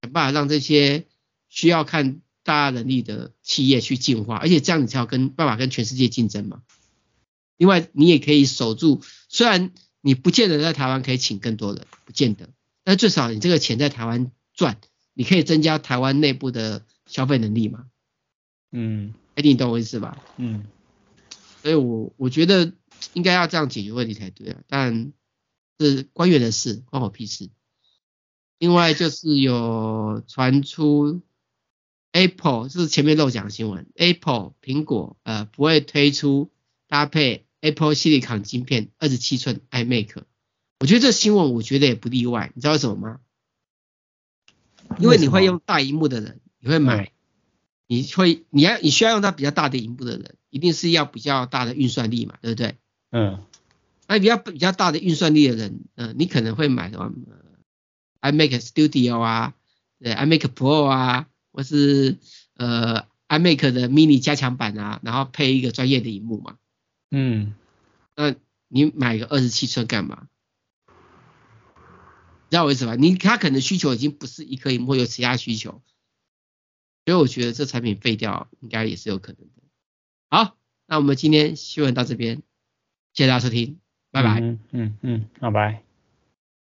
[0.03, 1.05] 想办法让这些
[1.47, 6.63] 需要看大能力的企业去进化，而且这样你才有跟办法跟全世界竞争嘛。
[7.61, 12.49] 另外，你也可以守住，虽然你不见得在台湾可以请更多人，不见得，
[12.83, 14.81] 但最少你这个钱在台湾赚，
[15.13, 17.85] 你可以增加台湾内部的消费能力嘛。
[18.71, 20.17] 嗯，哎，你懂我意思吧？
[20.37, 20.65] 嗯，
[21.61, 22.73] 所以我我觉得
[23.13, 25.13] 应该要这样解决问题才对啊，但
[25.79, 27.51] 是官员的事关我屁事。
[28.57, 31.21] 另外就是有传出
[32.11, 36.49] Apple 就是前面漏讲新闻，Apple 苹果呃不会推出
[36.87, 40.23] 搭配 Apple Silicon 晶片二十七寸 iMac，
[40.79, 43.19] 我觉得这新闻我觉得也不例外，你知道为什么吗？
[44.99, 47.13] 因为你会用大荧幕的人，你会买，
[47.87, 52.75] 你会你要你需要用到比较大的荧幕的人，一定是要比较大的运算力嘛，对不对？
[53.11, 53.41] 嗯，
[54.07, 57.13] 那比较比较大的运算力的人，嗯、呃，你可能会买什么
[58.21, 59.53] ？iMac Studio 啊，
[59.99, 62.17] 对，iMac Pro 啊，或是
[62.55, 66.57] 呃 iMac 的 mini 加强版啊，然后配一个专业的荧幕嘛。
[67.11, 67.53] 嗯，
[68.15, 68.33] 那
[68.67, 70.27] 你买个二十七寸干嘛？
[72.49, 72.95] 知道我意思吧？
[72.95, 75.81] 你他可能需求已经不是一颗屏幕，有其他需求，
[77.05, 79.63] 所以我觉得这产品废掉应该也是有可能的。
[80.29, 82.41] 好，那我们今天新闻到这边，
[83.13, 83.79] 谢谢大家收听，
[84.11, 84.39] 拜拜。
[84.41, 85.90] 嗯嗯嗯，拜拜。